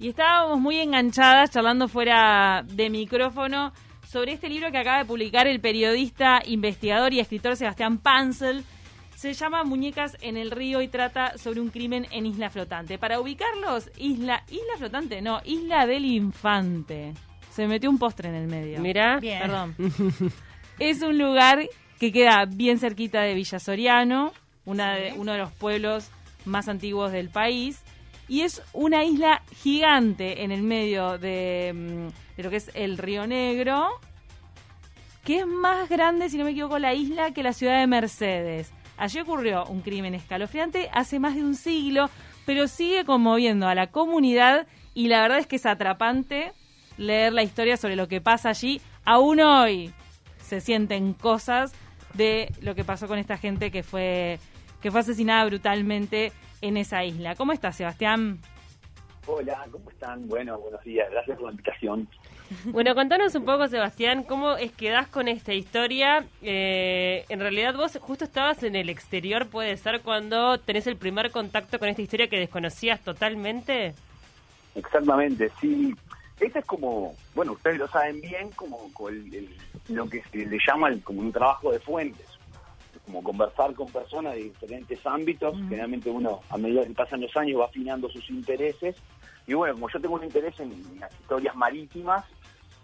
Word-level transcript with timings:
y 0.00 0.08
estábamos 0.08 0.58
muy 0.58 0.78
enganchadas 0.78 1.50
charlando 1.50 1.86
fuera 1.86 2.64
de 2.66 2.88
micrófono 2.88 3.72
sobre 4.08 4.32
este 4.32 4.48
libro 4.48 4.72
que 4.72 4.78
acaba 4.78 4.98
de 4.98 5.04
publicar 5.04 5.46
el 5.46 5.60
periodista, 5.60 6.40
investigador 6.46 7.12
y 7.12 7.20
escritor 7.20 7.54
Sebastián 7.54 7.98
Pansel. 7.98 8.64
Se 9.14 9.34
llama 9.34 9.62
Muñecas 9.62 10.16
en 10.22 10.38
el 10.38 10.50
río 10.50 10.80
y 10.80 10.88
trata 10.88 11.36
sobre 11.36 11.60
un 11.60 11.68
crimen 11.68 12.06
en 12.10 12.24
Isla 12.24 12.48
Flotante. 12.48 12.96
Para 12.96 13.20
ubicarlos, 13.20 13.90
Isla, 13.98 14.42
Isla 14.48 14.78
Flotante, 14.78 15.20
no, 15.20 15.42
Isla 15.44 15.86
del 15.86 16.06
Infante. 16.06 17.12
Se 17.50 17.66
metió 17.66 17.90
un 17.90 17.98
postre 17.98 18.30
en 18.30 18.36
el 18.36 18.46
medio. 18.46 18.80
Mira, 18.80 19.18
Perdón. 19.20 19.76
es 20.78 21.02
un 21.02 21.18
lugar 21.18 21.68
que 21.98 22.10
queda 22.10 22.46
bien 22.46 22.78
cerquita 22.78 23.20
de 23.20 23.34
Villa 23.34 23.58
Soriano, 23.58 24.32
una 24.64 24.94
de, 24.94 25.12
uno 25.12 25.32
de 25.32 25.38
los 25.38 25.52
pueblos 25.52 26.10
más 26.46 26.68
antiguos 26.68 27.12
del 27.12 27.28
país. 27.28 27.84
Y 28.30 28.42
es 28.42 28.62
una 28.72 29.02
isla 29.02 29.42
gigante 29.60 30.44
en 30.44 30.52
el 30.52 30.62
medio 30.62 31.18
de, 31.18 31.72
mm, 31.74 32.36
de 32.36 32.42
lo 32.44 32.48
que 32.48 32.58
es 32.58 32.70
el 32.74 32.96
Río 32.96 33.26
Negro, 33.26 33.88
que 35.24 35.40
es 35.40 35.46
más 35.48 35.88
grande, 35.88 36.28
si 36.28 36.38
no 36.38 36.44
me 36.44 36.52
equivoco, 36.52 36.78
la 36.78 36.94
isla 36.94 37.32
que 37.32 37.42
la 37.42 37.52
ciudad 37.52 37.80
de 37.80 37.88
Mercedes. 37.88 38.70
Allí 38.96 39.18
ocurrió 39.18 39.64
un 39.64 39.80
crimen 39.80 40.14
escalofriante 40.14 40.88
hace 40.92 41.18
más 41.18 41.34
de 41.34 41.42
un 41.42 41.56
siglo, 41.56 42.08
pero 42.46 42.68
sigue 42.68 43.04
conmoviendo 43.04 43.66
a 43.66 43.74
la 43.74 43.88
comunidad 43.88 44.68
y 44.94 45.08
la 45.08 45.22
verdad 45.22 45.40
es 45.40 45.48
que 45.48 45.56
es 45.56 45.66
atrapante 45.66 46.52
leer 46.98 47.32
la 47.32 47.42
historia 47.42 47.76
sobre 47.76 47.96
lo 47.96 48.06
que 48.06 48.20
pasa 48.20 48.50
allí. 48.50 48.80
Aún 49.04 49.40
hoy 49.40 49.92
se 50.40 50.60
sienten 50.60 51.14
cosas 51.14 51.72
de 52.14 52.52
lo 52.60 52.76
que 52.76 52.84
pasó 52.84 53.08
con 53.08 53.18
esta 53.18 53.38
gente 53.38 53.72
que 53.72 53.82
fue 53.82 54.38
que 54.80 54.90
fue 54.92 55.00
asesinada 55.00 55.44
brutalmente 55.44 56.32
en 56.60 56.76
esa 56.76 57.04
isla. 57.04 57.34
¿Cómo 57.34 57.52
estás, 57.52 57.76
Sebastián? 57.76 58.38
Hola, 59.26 59.66
¿cómo 59.70 59.90
están? 59.90 60.26
Bueno, 60.28 60.58
buenos 60.58 60.82
días. 60.82 61.10
Gracias 61.10 61.36
por 61.36 61.46
la 61.46 61.52
invitación. 61.52 62.08
Bueno, 62.64 62.96
contanos 62.96 63.32
un 63.36 63.44
poco, 63.44 63.68
Sebastián, 63.68 64.24
cómo 64.24 64.56
es 64.56 64.72
que 64.72 64.90
das 64.90 65.06
con 65.06 65.28
esta 65.28 65.54
historia. 65.54 66.24
Eh, 66.42 67.24
en 67.28 67.38
realidad 67.38 67.76
vos 67.76 67.96
justo 68.00 68.24
estabas 68.24 68.64
en 68.64 68.74
el 68.74 68.88
exterior, 68.88 69.46
puede 69.46 69.76
ser, 69.76 70.00
cuando 70.00 70.58
tenés 70.58 70.88
el 70.88 70.96
primer 70.96 71.30
contacto 71.30 71.78
con 71.78 71.88
esta 71.88 72.02
historia 72.02 72.26
que 72.28 72.40
desconocías 72.40 72.98
totalmente. 73.02 73.94
Exactamente, 74.74 75.48
sí. 75.60 75.94
Este 76.40 76.58
es 76.58 76.64
como, 76.64 77.14
bueno, 77.36 77.52
ustedes 77.52 77.78
lo 77.78 77.86
saben 77.86 78.20
bien, 78.20 78.50
como, 78.56 78.92
como 78.94 79.10
el- 79.10 79.32
el- 79.32 79.56
lo 79.88 80.08
que 80.10 80.20
se 80.32 80.38
le 80.38 80.58
llama 80.66 80.88
el- 80.88 81.02
como 81.04 81.20
un 81.20 81.30
trabajo 81.30 81.70
de 81.70 81.78
fuentes. 81.78 82.26
Como 83.10 83.24
conversar 83.24 83.74
con 83.74 83.88
personas 83.90 84.34
de 84.34 84.44
diferentes 84.44 85.04
ámbitos. 85.06 85.54
Generalmente 85.68 86.10
uno, 86.10 86.40
a 86.48 86.56
medida 86.56 86.84
que 86.84 86.92
pasan 86.94 87.20
los 87.20 87.36
años, 87.36 87.60
va 87.60 87.64
afinando 87.64 88.08
sus 88.08 88.28
intereses. 88.30 88.96
Y 89.46 89.54
bueno, 89.54 89.74
como 89.74 89.88
yo 89.90 90.00
tengo 90.00 90.14
un 90.14 90.24
interés 90.24 90.58
en, 90.60 90.70
las 91.00 91.12
historias 91.20 91.56
marítimas, 91.56 92.24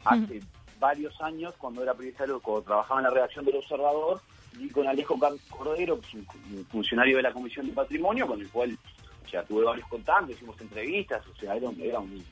hace 0.05 0.41
varios 0.80 1.20
años, 1.20 1.55
cuando 1.58 1.83
era 1.83 1.94
periodista, 1.94 2.24
cuando 2.42 2.62
trabajaba 2.62 3.00
en 3.00 3.05
la 3.05 3.10
redacción 3.10 3.44
del 3.44 3.56
Observador, 3.56 4.20
y 4.58 4.68
con 4.70 4.86
Alejo 4.88 5.18
Cordero, 5.50 6.00
que 6.00 6.06
es 6.08 6.14
un, 6.14 6.27
un 6.56 6.64
funcionario 6.66 7.18
de 7.18 7.22
la 7.22 7.33
Comisión 7.33 7.66
de 7.66 7.72
Patrimonio, 7.72 8.27
con 8.27 8.40
el 8.40 8.48
cual 8.50 8.77
o 9.24 9.28
sea, 9.28 9.42
tuve 9.44 9.64
varios 9.64 9.86
contactos, 9.88 10.30
hicimos 10.30 10.61
entrevistas, 10.61 11.22
o 11.27 11.34
sea, 11.38 11.55
era, 11.56 11.68
un- 11.68 11.80
era 11.80 11.98
un- 11.98 12.24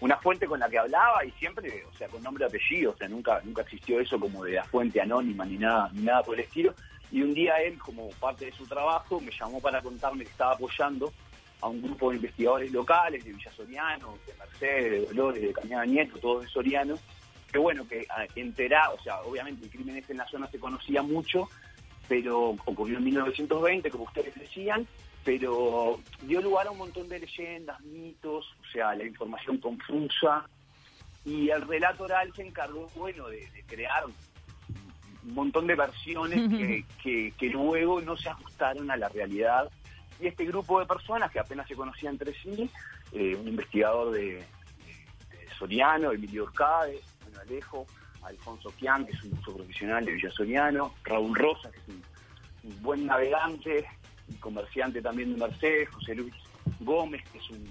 una 0.00 0.16
fuente 0.18 0.46
con 0.46 0.58
la 0.60 0.68
que 0.68 0.78
hablaba 0.78 1.24
y 1.24 1.30
siempre, 1.32 1.84
o 1.90 1.96
sea, 1.96 2.08
con 2.08 2.22
nombre 2.22 2.44
y 2.44 2.48
apellido, 2.48 2.90
o 2.92 2.96
sea, 2.96 3.08
nunca, 3.08 3.40
nunca 3.44 3.62
existió 3.62 3.98
eso 4.00 4.18
como 4.20 4.44
de 4.44 4.52
la 4.54 4.64
fuente 4.64 5.00
anónima 5.00 5.44
ni 5.46 5.56
nada, 5.56 5.88
ni 5.94 6.02
nada 6.02 6.22
por 6.22 6.34
el 6.34 6.40
estilo. 6.44 6.74
Y 7.14 7.22
un 7.22 7.32
día 7.32 7.54
él, 7.62 7.78
como 7.78 8.10
parte 8.18 8.46
de 8.46 8.52
su 8.52 8.66
trabajo, 8.66 9.20
me 9.20 9.30
llamó 9.30 9.60
para 9.60 9.80
contarme 9.80 10.24
que 10.24 10.32
estaba 10.32 10.54
apoyando 10.54 11.12
a 11.60 11.68
un 11.68 11.80
grupo 11.80 12.10
de 12.10 12.16
investigadores 12.16 12.72
locales 12.72 13.24
de 13.24 13.32
Villa 13.32 13.52
Soriano, 13.52 14.18
de 14.26 14.34
Mercedes, 14.34 14.90
de 14.90 15.14
Dolores, 15.14 15.42
de 15.42 15.52
Cañada 15.52 15.86
Nieto, 15.86 16.18
todos 16.18 16.42
de 16.42 16.48
Soriano, 16.48 16.98
que 17.52 17.58
bueno, 17.58 17.86
que 17.86 18.04
ah, 18.10 18.26
entera, 18.34 18.90
o 18.90 19.00
sea, 19.00 19.20
obviamente 19.20 19.64
el 19.64 19.70
crimen 19.70 19.96
este 19.96 20.10
en 20.10 20.18
la 20.18 20.26
zona 20.26 20.50
se 20.50 20.58
conocía 20.58 21.02
mucho, 21.02 21.48
pero 22.08 22.56
ocurrió 22.64 22.98
en 22.98 23.04
1920, 23.04 23.90
como 23.92 24.04
ustedes 24.06 24.34
decían, 24.34 24.84
pero 25.24 26.00
dio 26.22 26.42
lugar 26.42 26.66
a 26.66 26.72
un 26.72 26.78
montón 26.78 27.08
de 27.08 27.20
leyendas, 27.20 27.80
mitos, 27.82 28.44
o 28.60 28.72
sea, 28.72 28.92
la 28.96 29.04
información 29.04 29.58
confusa, 29.58 30.48
y 31.24 31.48
el 31.50 31.62
relato 31.62 32.02
oral 32.02 32.32
se 32.34 32.44
encargó, 32.44 32.88
bueno, 32.96 33.28
de 33.28 33.64
crear 33.68 34.02
un 35.24 35.34
montón 35.34 35.66
de 35.66 35.74
versiones 35.74 36.48
que, 36.48 36.84
que, 37.02 37.32
que 37.38 37.48
luego 37.50 38.00
no 38.00 38.16
se 38.16 38.28
ajustaron 38.28 38.90
a 38.90 38.96
la 38.96 39.08
realidad. 39.08 39.70
Y 40.20 40.26
este 40.26 40.44
grupo 40.44 40.78
de 40.80 40.86
personas 40.86 41.30
que 41.30 41.40
apenas 41.40 41.66
se 41.66 41.74
conocían 41.74 42.14
entre 42.14 42.32
sí, 42.34 42.70
eh, 43.12 43.34
un 43.34 43.48
investigador 43.48 44.12
de, 44.12 44.20
de- 44.34 44.36
de 45.30 45.48
Soriano, 45.58 46.12
Emilio 46.12 46.44
Orcade, 46.44 47.00
bueno, 47.22 47.40
Alejo, 47.40 47.86
Alfonso 48.22 48.72
Kian, 48.78 49.04
que 49.06 49.12
es 49.12 49.22
un 49.24 49.36
uso 49.38 49.54
profesional 49.56 50.04
de 50.04 50.12
Villa 50.12 50.30
Soriano, 50.30 50.94
Raúl 51.04 51.34
Rosa, 51.34 51.70
que 51.70 51.78
es 51.78 51.88
un, 51.88 52.02
un 52.70 52.82
buen 52.82 53.06
navegante 53.06 53.84
y 54.28 54.34
comerciante 54.36 55.02
también 55.02 55.34
de 55.34 55.40
Mercedes, 55.46 55.88
José 55.90 56.14
Luis 56.14 56.34
Gómez, 56.80 57.22
que 57.30 57.38
es 57.38 57.50
un, 57.50 57.64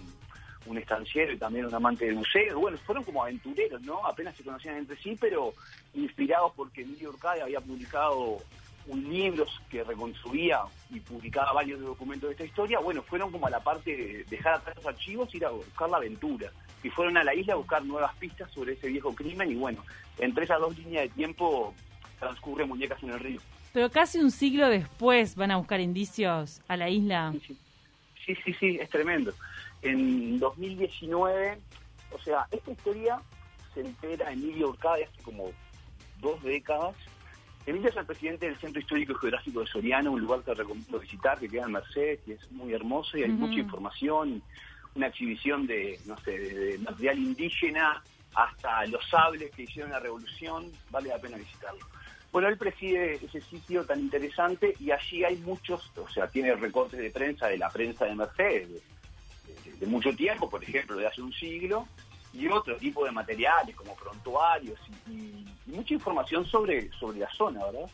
un 0.66 0.78
estanciero 0.78 1.34
y 1.34 1.38
también 1.38 1.66
un 1.66 1.74
amante 1.74 2.06
del 2.06 2.16
museo. 2.16 2.60
Bueno, 2.60 2.78
fueron 2.80 3.04
como 3.04 3.24
aventureros, 3.24 3.82
¿no? 3.82 4.06
Apenas 4.06 4.36
se 4.36 4.44
conocían 4.44 4.78
entre 4.78 4.98
sí, 4.98 5.18
pero 5.20 5.54
inspirados 5.94 6.54
porque 6.56 6.82
Emilio 6.82 7.10
Orcade 7.10 7.42
había 7.42 7.60
publicado 7.60 8.40
un 8.88 9.10
libro 9.10 9.46
que 9.70 9.84
reconstruía 9.84 10.62
y 10.90 11.00
publicaba 11.00 11.54
varios 11.54 11.80
documentos 11.80 12.30
de 12.30 12.34
esta 12.34 12.46
historia, 12.46 12.80
bueno, 12.80 13.02
fueron 13.02 13.32
como 13.32 13.48
a 13.48 13.50
la 13.50 13.62
parte 13.62 13.96
de 13.96 14.24
dejar 14.26 14.56
atrás 14.56 14.76
los 14.76 14.86
archivos 14.86 15.34
y 15.34 15.38
ir 15.38 15.46
a 15.46 15.52
buscar 15.52 15.90
la 15.90 15.98
aventura. 15.98 16.52
Y 16.84 16.90
fueron 16.90 17.16
a 17.18 17.24
la 17.24 17.34
isla 17.34 17.54
a 17.54 17.58
buscar 17.58 17.84
nuevas 17.86 18.14
pistas 18.16 18.52
sobre 18.52 18.74
ese 18.74 18.88
viejo 18.88 19.16
crimen 19.16 19.50
y 19.52 19.56
bueno, 19.56 19.84
entre 20.18 20.44
esas 20.44 20.60
dos 20.60 20.78
líneas 20.78 21.04
de 21.04 21.10
tiempo 21.10 21.74
transcurre 22.20 22.66
Muñecas 22.66 23.02
en 23.04 23.12
el 23.12 23.20
Río. 23.20 23.40
Pero 23.72 23.90
casi 23.90 24.20
un 24.20 24.32
siglo 24.32 24.68
después 24.68 25.36
van 25.36 25.52
a 25.52 25.58
buscar 25.58 25.80
indicios 25.80 26.62
a 26.68 26.78
la 26.78 26.90
isla. 26.90 27.34
Sí, 28.26 28.36
sí, 28.44 28.54
sí, 28.60 28.78
es 28.80 28.90
tremendo. 28.90 29.34
En 29.84 30.40
2019, 30.40 31.58
o 32.12 32.20
sea, 32.20 32.48
esta 32.52 32.72
historia 32.72 33.22
se 33.74 33.82
entera 33.82 34.32
Emilio 34.32 34.70
Urcade 34.70 35.06
hace 35.06 35.22
como 35.24 35.52
dos 36.22 36.42
décadas. 36.44 36.96
Emilio 37.66 37.90
es 37.90 37.96
el 37.96 38.06
presidente 38.06 38.46
del 38.46 38.60
Centro 38.60 38.82
Histórico 38.82 39.14
y 39.14 39.16
Geográfico 39.20 39.60
de 39.62 39.68
Soriano, 39.68 40.12
un 40.12 40.22
lugar 40.22 40.42
que 40.42 40.54
recomiendo 40.54 41.00
visitar, 41.00 41.40
que 41.40 41.50
queda 41.50 41.64
en 41.64 41.74
Mercedes, 41.74 42.20
y 42.28 42.32
es 42.34 42.52
muy 42.52 42.74
hermoso, 42.74 43.18
y 43.18 43.24
hay 43.24 43.30
mucha 43.30 43.60
información, 43.60 44.42
una 44.96 45.08
exhibición 45.08 45.66
de, 45.68 46.00
no 46.06 46.18
sé, 46.20 46.32
de, 46.32 46.54
de 46.54 46.78
material 46.80 47.20
indígena 47.20 48.02
hasta 48.36 48.86
los 48.88 49.08
sables 49.10 49.52
que 49.52 49.64
hicieron 49.64 49.92
la 49.92 50.00
revolución, 50.00 50.72
vale 50.92 51.10
la 51.10 51.20
pena 51.20 51.38
visitarlo. 51.38 51.86
Bueno, 52.32 52.48
él 52.48 52.58
preside 52.58 53.16
ese 53.24 53.42
sitio 53.42 53.86
tan 53.86 54.00
interesante 54.00 54.74
y 54.80 54.92
allí 54.92 55.24
hay 55.24 55.38
muchos, 55.38 55.92
o 55.98 56.10
sea, 56.10 56.28
tiene 56.28 56.56
recortes 56.56 57.00
de 57.00 57.12
prensa 57.12 57.48
de 57.48 57.58
la 57.58 57.70
prensa 57.70 58.06
de 58.06 58.16
Mercedes, 58.16 58.82
de, 59.84 59.90
mucho 59.90 60.16
tiempo, 60.16 60.50
por 60.50 60.64
ejemplo, 60.64 60.98
de 60.98 61.08
hace 61.08 61.22
un 61.22 61.34
siglo, 61.34 61.88
y 62.34 62.48
otro 62.48 62.76
tipo 62.78 63.06
de 63.06 63.12
materiales 63.12 63.76
como 63.76 63.96
prontuarios 63.96 64.80
y, 65.08 65.46
mucha 65.66 65.94
información 65.94 66.46
sobre, 66.46 66.92
sobre 66.92 67.20
la 67.20 67.32
zona, 67.34 67.64
¿verdad? 67.66 67.90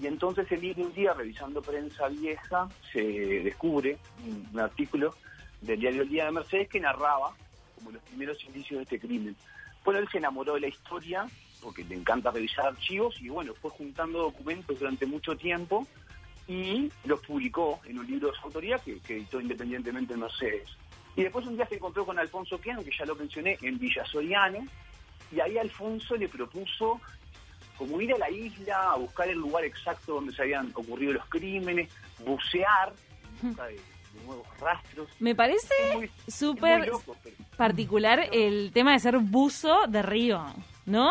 Y 0.00 0.06
entonces 0.06 0.50
el 0.52 0.74
un 0.78 0.92
día, 0.92 1.12
revisando 1.12 1.62
prensa 1.62 2.08
vieja, 2.08 2.68
se 2.92 3.00
descubre 3.00 3.98
un, 4.26 4.58
artículo 4.58 5.14
del 5.60 5.80
diario 5.80 6.02
El 6.02 6.08
Día 6.08 6.26
de 6.26 6.32
Mercedes 6.32 6.68
que 6.68 6.80
narraba 6.80 7.34
como 7.76 7.90
los 7.92 8.02
primeros 8.02 8.42
indicios 8.44 8.78
de 8.78 8.82
este 8.84 9.00
crimen. 9.00 9.36
Bueno, 9.84 10.00
él 10.00 10.08
se 10.10 10.18
enamoró 10.18 10.54
de 10.54 10.60
la 10.60 10.68
historia 10.68 11.26
porque 11.62 11.84
le 11.84 11.96
encanta 11.96 12.30
revisar 12.30 12.66
archivos 12.66 13.20
y 13.20 13.28
bueno, 13.28 13.54
fue 13.54 13.70
juntando 13.70 14.18
documentos 14.20 14.78
durante 14.78 15.06
mucho 15.06 15.36
tiempo 15.36 15.86
y 16.46 16.90
los 17.04 17.20
publicó 17.20 17.80
en 17.84 17.98
un 17.98 18.06
libro 18.06 18.30
de 18.30 18.36
su 18.36 18.46
autoría 18.46 18.78
que, 18.78 19.00
que 19.00 19.16
editó 19.16 19.40
independientemente 19.40 20.14
en 20.14 20.20
Mercedes. 20.20 20.68
Y 21.18 21.24
después 21.24 21.44
un 21.46 21.56
día 21.56 21.66
se 21.66 21.74
encontró 21.74 22.06
con 22.06 22.16
Alfonso 22.16 22.60
Quiano, 22.60 22.84
que 22.84 22.92
ya 22.96 23.04
lo 23.04 23.16
mencioné, 23.16 23.58
en 23.62 23.76
Villa 23.76 24.04
Soriano, 24.04 24.64
y 25.32 25.40
ahí 25.40 25.58
Alfonso 25.58 26.14
le 26.14 26.28
propuso 26.28 27.00
como 27.76 28.00
ir 28.00 28.14
a 28.14 28.18
la 28.18 28.30
isla 28.30 28.92
a 28.92 28.96
buscar 28.98 29.28
el 29.28 29.38
lugar 29.38 29.64
exacto 29.64 30.14
donde 30.14 30.32
se 30.32 30.42
habían 30.42 30.70
ocurrido 30.74 31.14
los 31.14 31.26
crímenes, 31.26 31.92
bucear 32.24 32.92
en 33.42 33.48
busca 33.48 33.64
de, 33.66 33.72
de 33.74 34.26
nuevos 34.26 34.46
rastros. 34.60 35.08
Me 35.18 35.34
parece 35.34 35.74
súper 36.28 36.82
pero, 36.82 37.02
particular 37.56 38.28
el 38.30 38.70
tema 38.72 38.92
de 38.92 39.00
ser 39.00 39.18
buzo 39.18 39.88
de 39.88 40.02
río, 40.02 40.44
¿no? 40.86 41.10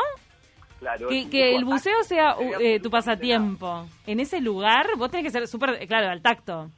claro, 0.80 1.10
Que, 1.10 1.54
el 1.54 1.66
buceo 1.66 2.02
sea 2.06 2.38
uh, 2.38 2.54
eh, 2.62 2.80
tu 2.80 2.90
pasatiempo. 2.90 3.86
En 4.06 4.22
ese 4.22 4.40
lugar 4.40 4.88
vos 4.98 5.12
tenés 5.12 5.26
que 5.26 5.32
ser 5.32 5.48
súper, 5.50 5.86
claro, 5.86 6.10
al 6.10 6.22
tacto. 6.22 6.72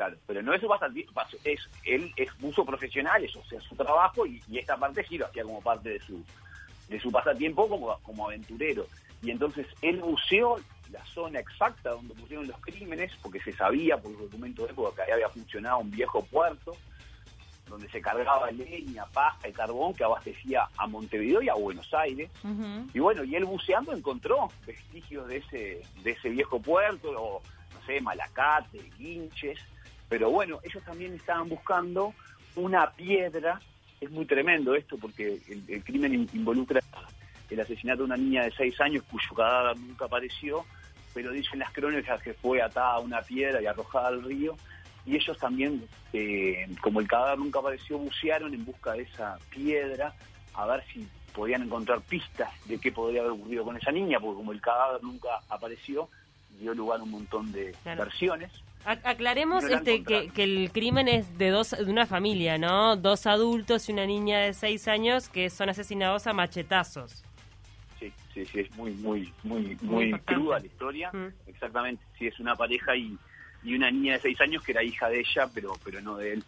Claro, 0.00 0.16
pero 0.26 0.40
no 0.40 0.54
es 0.54 0.62
es, 1.44 1.60
él 1.84 2.10
es 2.16 2.38
buzo 2.38 2.64
profesional, 2.64 3.22
eso, 3.22 3.38
o 3.38 3.44
sea, 3.44 3.60
su 3.60 3.76
trabajo 3.76 4.24
y, 4.24 4.42
y 4.48 4.56
esta 4.56 4.78
parte 4.78 5.04
sí 5.06 5.18
lo 5.18 5.26
hacía 5.26 5.42
como 5.42 5.60
parte 5.60 5.90
de 5.90 6.00
su, 6.00 6.24
de 6.88 6.98
su 6.98 7.12
pasatiempo 7.12 7.68
como, 7.68 7.98
como 7.98 8.24
aventurero. 8.24 8.86
Y 9.20 9.30
entonces 9.30 9.66
él 9.82 9.98
buceó 10.00 10.56
la 10.90 11.04
zona 11.04 11.40
exacta 11.40 11.90
donde 11.90 12.14
ocurrieron 12.14 12.48
los 12.48 12.58
crímenes, 12.62 13.12
porque 13.20 13.40
se 13.42 13.52
sabía 13.52 13.98
por 13.98 14.12
los 14.12 14.22
documentos 14.22 14.68
de 14.68 14.72
época 14.72 14.96
que 14.96 15.02
ahí 15.02 15.10
había 15.16 15.28
funcionado 15.28 15.80
un 15.80 15.90
viejo 15.90 16.24
puerto. 16.24 16.74
donde 17.68 17.88
se 17.90 18.00
cargaba 18.00 18.50
leña, 18.50 19.04
paja 19.06 19.48
y 19.48 19.52
carbón 19.52 19.94
que 19.94 20.04
abastecía 20.04 20.66
a 20.78 20.86
Montevideo 20.86 21.42
y 21.42 21.50
a 21.50 21.54
Buenos 21.54 21.92
Aires. 21.92 22.30
Y 22.94 22.98
bueno, 22.98 23.22
y 23.22 23.36
él 23.36 23.44
buceando 23.44 23.92
encontró 23.92 24.48
vestigios 24.66 25.28
de 25.28 25.36
ese, 25.36 25.82
de 26.02 26.10
ese 26.10 26.30
viejo 26.30 26.58
puerto, 26.60 27.10
o, 27.10 27.42
no 27.74 27.86
sé, 27.86 28.00
Malacate, 28.00 28.78
Guinches. 28.98 29.58
Pero 30.10 30.28
bueno, 30.28 30.58
ellos 30.64 30.82
también 30.84 31.14
estaban 31.14 31.48
buscando 31.48 32.12
una 32.56 32.90
piedra. 32.90 33.60
Es 34.00 34.10
muy 34.10 34.26
tremendo 34.26 34.74
esto 34.74 34.98
porque 34.98 35.40
el, 35.48 35.62
el 35.68 35.84
crimen 35.84 36.12
in- 36.12 36.30
involucra 36.34 36.80
el 37.48 37.60
asesinato 37.60 37.98
de 37.98 38.04
una 38.04 38.16
niña 38.16 38.42
de 38.42 38.50
seis 38.52 38.78
años 38.80 39.04
cuyo 39.10 39.34
cadáver 39.36 39.76
nunca 39.78 40.06
apareció, 40.06 40.66
pero 41.14 41.30
dicen 41.30 41.60
las 41.60 41.70
crónicas 41.72 42.20
que 42.22 42.34
fue 42.34 42.60
atada 42.60 42.94
a 42.94 42.98
una 42.98 43.22
piedra 43.22 43.62
y 43.62 43.66
arrojada 43.66 44.08
al 44.08 44.22
río. 44.24 44.56
Y 45.06 45.14
ellos 45.16 45.38
también, 45.38 45.86
eh, 46.12 46.66
como 46.80 46.98
el 47.00 47.06
cadáver 47.08 47.38
nunca 47.38 47.60
apareció, 47.60 47.96
bucearon 47.98 48.52
en 48.52 48.64
busca 48.64 48.92
de 48.94 49.02
esa 49.02 49.38
piedra 49.48 50.12
a 50.54 50.66
ver 50.66 50.82
si 50.92 51.06
podían 51.34 51.62
encontrar 51.62 52.00
pistas 52.00 52.50
de 52.66 52.78
qué 52.78 52.90
podría 52.90 53.20
haber 53.20 53.32
ocurrido 53.32 53.64
con 53.64 53.76
esa 53.76 53.92
niña, 53.92 54.18
porque 54.18 54.38
como 54.38 54.50
el 54.50 54.60
cadáver 54.60 55.02
nunca 55.04 55.28
apareció, 55.48 56.08
dio 56.58 56.74
lugar 56.74 56.98
a 56.98 57.04
un 57.04 57.12
montón 57.12 57.52
de 57.52 57.72
Claro. 57.84 58.02
versiones. 58.04 58.50
Aclaremos 58.84 59.64
este 59.64 60.02
que, 60.02 60.30
el 60.42 60.70
crimen 60.72 61.06
es 61.06 61.36
de 61.38 61.50
dos 61.50 61.70
de 61.70 61.84
una 61.90 62.06
familia, 62.06 62.56
¿no? 62.58 62.96
Dos 62.96 63.26
adultos 63.26 63.88
y 63.88 63.92
una 63.92 64.06
niña 64.06 64.40
de 64.40 64.54
seis 64.54 64.88
años 64.88 65.28
que 65.28 65.50
son 65.50 65.68
asesinados 65.68 66.26
a 66.26 66.32
machetazos. 66.32 67.22
Sí, 67.98 68.10
sí, 68.32 68.46
sí, 68.46 68.60
es 68.60 68.76
muy, 68.76 68.92
muy, 68.92 69.32
muy, 69.42 69.76
Muy 69.82 70.10
muy 70.12 70.20
cruda 70.20 70.58
la 70.58 70.66
historia. 70.66 71.10
Mm. 71.12 71.28
Exactamente, 71.46 72.02
sí, 72.18 72.26
es 72.26 72.40
una 72.40 72.56
pareja 72.56 72.96
y, 72.96 73.16
y 73.62 73.74
una 73.74 73.90
niña 73.90 74.14
de 74.14 74.20
seis 74.20 74.40
años 74.40 74.62
que 74.64 74.72
era 74.72 74.82
hija 74.82 75.08
de 75.10 75.20
ella, 75.20 75.48
pero, 75.54 75.72
pero 75.84 76.00
no 76.00 76.16
de 76.16 76.32
él. 76.34 76.44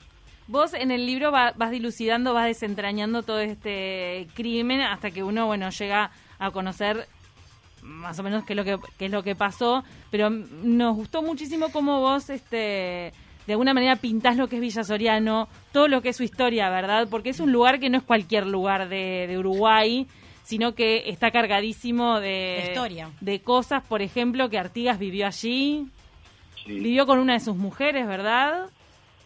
Vos 0.46 0.72
en 0.74 0.90
el 0.90 1.04
libro 1.06 1.30
va- 1.30 1.52
vas 1.54 1.70
dilucidando, 1.70 2.32
vas 2.34 2.46
desentrañando 2.46 3.22
todo 3.22 3.40
este 3.40 4.26
crimen 4.34 4.80
hasta 4.80 5.10
que 5.10 5.22
uno, 5.22 5.46
bueno, 5.46 5.68
llega 5.70 6.10
a 6.38 6.50
conocer 6.50 7.06
más 7.82 8.18
o 8.18 8.22
menos 8.22 8.44
qué 8.44 8.52
es 8.52 8.56
lo 8.56 8.64
que, 8.64 8.78
qué 8.98 9.06
es 9.06 9.10
lo 9.10 9.22
que 9.22 9.34
pasó, 9.34 9.84
pero 10.10 10.30
mm, 10.30 10.44
nos 10.76 10.96
gustó 10.96 11.22
muchísimo 11.22 11.68
cómo 11.70 12.00
vos, 12.00 12.30
este, 12.30 13.12
de 13.46 13.52
alguna 13.52 13.74
manera 13.74 13.96
pintás 13.96 14.36
lo 14.36 14.48
que 14.48 14.56
es 14.56 14.62
Villa 14.62 14.84
Soriano, 14.84 15.48
todo 15.72 15.88
lo 15.88 16.00
que 16.00 16.10
es 16.10 16.16
su 16.16 16.22
historia, 16.22 16.70
¿verdad? 16.70 17.08
Porque 17.10 17.30
es 17.30 17.40
un 17.40 17.52
lugar 17.52 17.80
que 17.80 17.90
no 17.90 17.98
es 17.98 18.04
cualquier 18.04 18.46
lugar 18.46 18.88
de, 18.88 19.26
de 19.28 19.38
Uruguay, 19.38 20.06
sino 20.44 20.74
que 20.74 21.04
está 21.08 21.30
cargadísimo 21.30 22.20
de, 22.20 22.28
De 22.28 22.64
historia. 22.68 23.10
de 23.20 23.40
cosas, 23.40 23.84
por 23.84 24.02
ejemplo, 24.02 24.48
que 24.48 24.58
Artigas 24.58 24.98
vivió 24.98 25.26
allí, 25.26 25.86
Sí, 26.64 26.72
vivió 26.78 27.06
con 27.06 27.18
una 27.18 27.32
de 27.32 27.40
sus 27.40 27.56
mujeres, 27.56 28.06
¿verdad? 28.06 28.66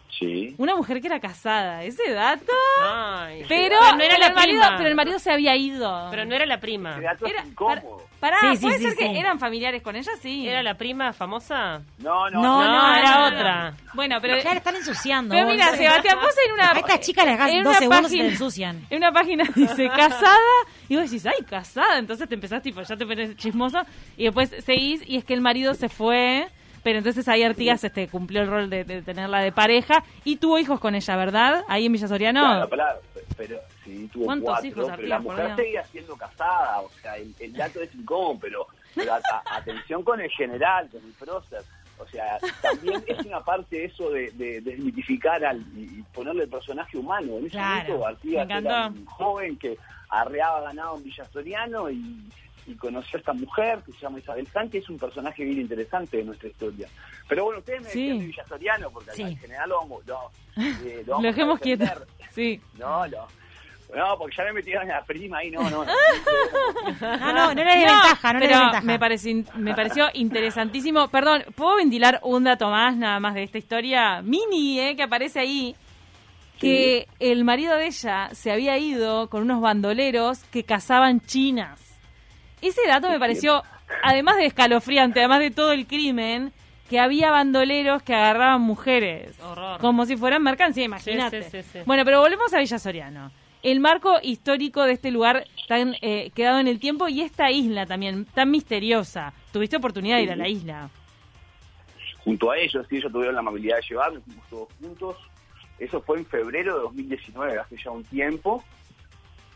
Sí. 0.09 0.55
Una 0.57 0.75
mujer 0.75 1.01
que 1.01 1.07
era 1.07 1.19
casada, 1.19 1.83
ese 1.83 2.11
dato. 2.11 2.51
Ay. 2.81 3.43
Pero, 3.47 3.75
no 3.79 3.87
era 3.87 3.97
pero 3.97 4.17
la 4.19 4.27
el 4.27 4.33
marido, 4.35 4.61
prima. 4.61 4.77
pero 4.77 4.89
el 4.89 4.95
marido 4.95 5.19
se 5.19 5.31
había 5.31 5.55
ido. 5.55 6.07
Pero 6.11 6.25
no 6.25 6.35
era 6.35 6.45
la 6.45 6.59
prima. 6.59 6.97
Era, 6.97 7.15
incómodo. 7.45 8.03
Pará, 8.19 8.37
Sí, 8.41 8.55
sí, 8.55 8.61
puede 8.63 8.77
sí, 8.79 8.83
ser 8.85 8.95
que 8.95 9.07
sí. 9.09 9.17
eran 9.17 9.37
familiares 9.39 9.83
con 9.83 9.95
ella, 9.95 10.11
sí. 10.19 10.47
¿Era 10.49 10.63
la 10.63 10.73
prima 10.75 11.13
famosa? 11.13 11.81
No, 11.99 12.29
no, 12.31 12.41
No, 12.41 12.63
No, 12.63 12.95
era 12.95 13.19
no, 13.19 13.27
otra. 13.27 13.73
Bueno, 13.93 14.17
pero, 14.19 14.37
Ya 14.41 14.51
le 14.53 14.57
están 14.57 14.75
ensuciando. 14.75 15.35
pero 15.35 15.47
mira. 15.47 15.75
Sebastián, 15.75 16.17
vos 16.19 16.33
en 16.47 16.53
una... 16.53 16.71
A 16.71 16.79
esta 16.79 16.99
chica 16.99 17.23
le 17.25 17.31
hagas 17.33 17.51
en 17.51 17.63
dos 17.63 17.69
una 17.71 17.79
segundos 17.79 18.11
y 18.11 18.15
página- 18.15 18.23
te 18.23 18.31
ensucian. 18.31 18.87
En 18.89 18.97
una 18.97 19.11
página 19.11 19.43
dice 19.55 19.87
casada 19.89 20.37
y 20.89 20.95
vos 20.95 21.03
decís, 21.11 21.27
ay, 21.27 21.45
casada. 21.47 21.99
Entonces 21.99 22.27
te 22.27 22.33
empezás, 22.33 22.63
tipo, 22.63 22.81
ya 22.81 22.97
te 22.97 23.05
pones 23.05 23.35
chismoso 23.37 23.83
y 24.17 24.23
después 24.23 24.49
seguís 24.65 25.03
y 25.07 25.17
es 25.17 25.23
que 25.23 25.35
el 25.35 25.41
marido 25.41 25.75
se 25.75 25.87
fue. 25.87 26.47
Pero 26.87 26.99
entonces 26.99 27.27
ahí 27.27 27.43
Artigas 27.43 27.83
este, 27.83 28.07
cumplió 28.07 28.41
el 28.43 28.47
rol 28.47 28.69
de, 28.69 28.85
de 28.85 29.01
tenerla 29.01 29.41
de 29.41 29.51
pareja 29.51 30.05
y 30.23 30.37
tuvo 30.37 30.57
hijos 30.57 30.79
con 30.79 30.95
ella, 30.95 31.17
¿verdad? 31.17 31.65
Ahí 31.67 31.85
en 31.85 31.91
Villa 31.91 32.07
Soriano. 32.07 32.39
Claro, 32.39 32.69
claro, 32.69 32.99
pero 33.35 33.59
sí, 33.83 34.09
tuvo 34.13 34.23
¿Cuántos 34.23 34.45
cuatro, 34.51 34.67
hijos, 34.69 34.85
pero 34.95 35.07
la 35.09 35.15
Artigas, 35.17 35.21
mujer 35.37 35.55
seguía 35.57 35.83
siendo 35.87 36.15
casada, 36.15 36.79
o 36.79 36.89
sea, 37.01 37.17
el, 37.17 37.35
el 37.41 37.51
dato 37.51 37.81
es 37.81 37.93
incómodo, 37.93 38.39
pero, 38.39 38.67
pero 38.95 39.15
a- 39.15 39.17
a- 39.17 39.57
atención 39.57 40.01
con 40.01 40.21
el 40.21 40.29
general, 40.31 40.87
con 40.89 41.03
el 41.03 41.11
prócer, 41.11 41.61
o 41.99 42.07
sea, 42.07 42.37
también 42.61 43.03
es 43.05 43.19
una 43.25 43.41
parte 43.41 43.83
eso 43.83 44.09
de, 44.09 44.31
de 44.31 44.61
desmitificar 44.61 45.43
al, 45.43 45.59
y 45.75 46.01
ponerle 46.13 46.43
el 46.43 46.49
personaje 46.49 46.97
humano. 46.97 47.33
En 47.33 47.47
ese 47.47 47.49
Claro, 47.49 47.83
momento 47.95 48.07
Artigas 48.07 48.49
era 48.49 48.87
un 48.87 49.05
joven 49.07 49.57
que 49.57 49.77
arreaba 50.09 50.61
ganado 50.61 50.95
en 50.95 51.03
Villa 51.03 51.25
Soriano 51.25 51.89
y, 51.89 52.29
y 52.67 52.75
conoció 52.75 53.17
a 53.17 53.19
esta 53.19 53.33
mujer 53.33 53.79
que 53.85 53.93
se 53.93 53.99
llama 53.99 54.19
Isabel 54.19 54.45
Sánchez, 54.47 54.83
es 54.83 54.89
un 54.89 54.99
personaje 54.99 55.43
bien 55.43 55.61
interesante 55.61 56.17
de 56.17 56.23
nuestra 56.25 56.49
historia. 56.49 56.87
Pero 57.27 57.45
bueno, 57.45 57.59
ustedes 57.59 57.81
me 57.81 57.89
Sí. 57.89 58.01
decían 58.01 58.19
de 58.19 58.25
Villa 58.25 58.45
Soriano, 58.47 58.91
porque 58.91 59.11
Sí. 59.11 59.23
al 59.23 59.37
general 59.37 59.69
lo 59.69 59.77
vamos, 59.79 60.05
lo, 60.05 60.31
eh, 60.57 61.03
lo 61.05 61.13
vamos 61.13 61.25
a 61.25 61.27
dejemos 61.29 61.59
quieto. 61.59 61.85
Sí. 62.33 62.61
No, 62.77 63.07
no. 63.07 63.27
No, 63.95 64.17
porque 64.17 64.35
ya 64.35 64.43
me 64.43 64.51
metieron 64.51 64.91
a 64.91 64.95
la 64.95 65.05
prima 65.05 65.37
ahí, 65.37 65.49
no, 65.49 65.61
no. 65.69 65.85
no. 65.85 65.91
No, 67.01 67.33
no, 67.33 67.53
no 67.55 67.61
eres 67.61 67.79
de 67.79 67.85
No, 67.85 67.93
ventaja, 67.93 68.33
no 68.33 68.39
eres 68.39 68.49
de 68.49 68.55
pero 68.55 68.59
ventaja. 68.65 68.85
Me, 68.85 68.99
pareció, 68.99 69.43
me 69.55 69.73
pareció 69.75 70.09
interesantísimo. 70.13 71.07
Perdón, 71.07 71.45
¿puedo 71.55 71.77
ventilar 71.77 72.19
un 72.23 72.43
dato 72.43 72.69
más, 72.69 72.97
nada 72.97 73.19
más 73.21 73.33
de 73.33 73.43
esta 73.43 73.57
historia? 73.57 74.21
Mini, 74.21 74.79
¿eh? 74.81 74.95
Que 74.97 75.03
aparece 75.03 75.39
ahí. 75.39 75.73
Que 76.59 77.07
el 77.19 77.43
marido 77.43 77.75
de 77.75 77.85
ella 77.87 78.29
se 78.33 78.51
había 78.51 78.77
ido 78.77 79.29
con 79.29 79.43
unos 79.43 79.61
bandoleros 79.61 80.39
que 80.45 80.63
cazaban 80.63 81.21
chinas. 81.21 81.86
Ese 82.61 82.81
dato 82.87 83.09
me 83.09 83.19
pareció, 83.19 83.63
además 84.03 84.37
de 84.37 84.45
escalofriante, 84.45 85.19
además 85.19 85.39
de 85.39 85.51
todo 85.51 85.71
el 85.71 85.85
crimen, 85.85 86.51
que 86.89 86.99
había 86.99 87.31
bandoleros 87.31 88.01
que 88.01 88.13
agarraban 88.13 88.61
mujeres. 88.61 89.39
Horror. 89.41 89.79
Como 89.79 90.05
si 90.05 90.17
fueran 90.17 90.41
mercancía, 90.43 90.85
imagínate. 90.85 91.43
sí, 91.43 91.61
sí, 91.61 91.69
sí. 91.71 91.79
Bueno, 91.85 92.03
pero 92.05 92.21
volvemos 92.21 92.53
a 92.53 92.59
Villa 92.59 92.79
Soriano. 92.79 93.31
El 93.63 93.79
marco 93.79 94.17
histórico 94.21 94.83
de 94.83 94.93
este 94.93 95.11
lugar 95.11 95.45
tan 95.67 95.95
eh, 96.01 96.31
quedado 96.33 96.59
en 96.59 96.67
el 96.67 96.79
tiempo 96.79 97.07
y 97.07 97.21
esta 97.21 97.51
isla 97.51 97.85
también, 97.85 98.25
tan 98.25 98.49
misteriosa. 98.49 99.33
Tuviste 99.51 99.77
oportunidad 99.77 100.17
de 100.17 100.23
ir 100.23 100.31
a 100.31 100.35
la 100.35 100.47
isla. 100.47 100.89
Junto 102.23 102.51
a 102.51 102.57
ellos, 102.57 102.85
sí, 102.89 102.97
ellos 102.97 103.11
tuvieron 103.11 103.35
la 103.35 103.41
amabilidad 103.41 103.77
de 103.77 103.83
llevarme, 103.89 104.19
fuimos 104.21 104.47
todos 104.49 104.67
juntos. 104.79 105.17
Eso 105.79 106.01
fue 106.01 106.17
en 106.17 106.25
febrero 106.25 106.75
de 106.75 106.81
2019, 106.81 107.59
hace 107.59 107.77
ya 107.83 107.91
un 107.91 108.03
tiempo. 108.03 108.63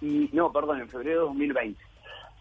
Y, 0.01 0.29
no, 0.33 0.51
perdón, 0.51 0.81
en 0.81 0.89
febrero 0.89 1.21
de 1.21 1.25
2020. 1.27 1.90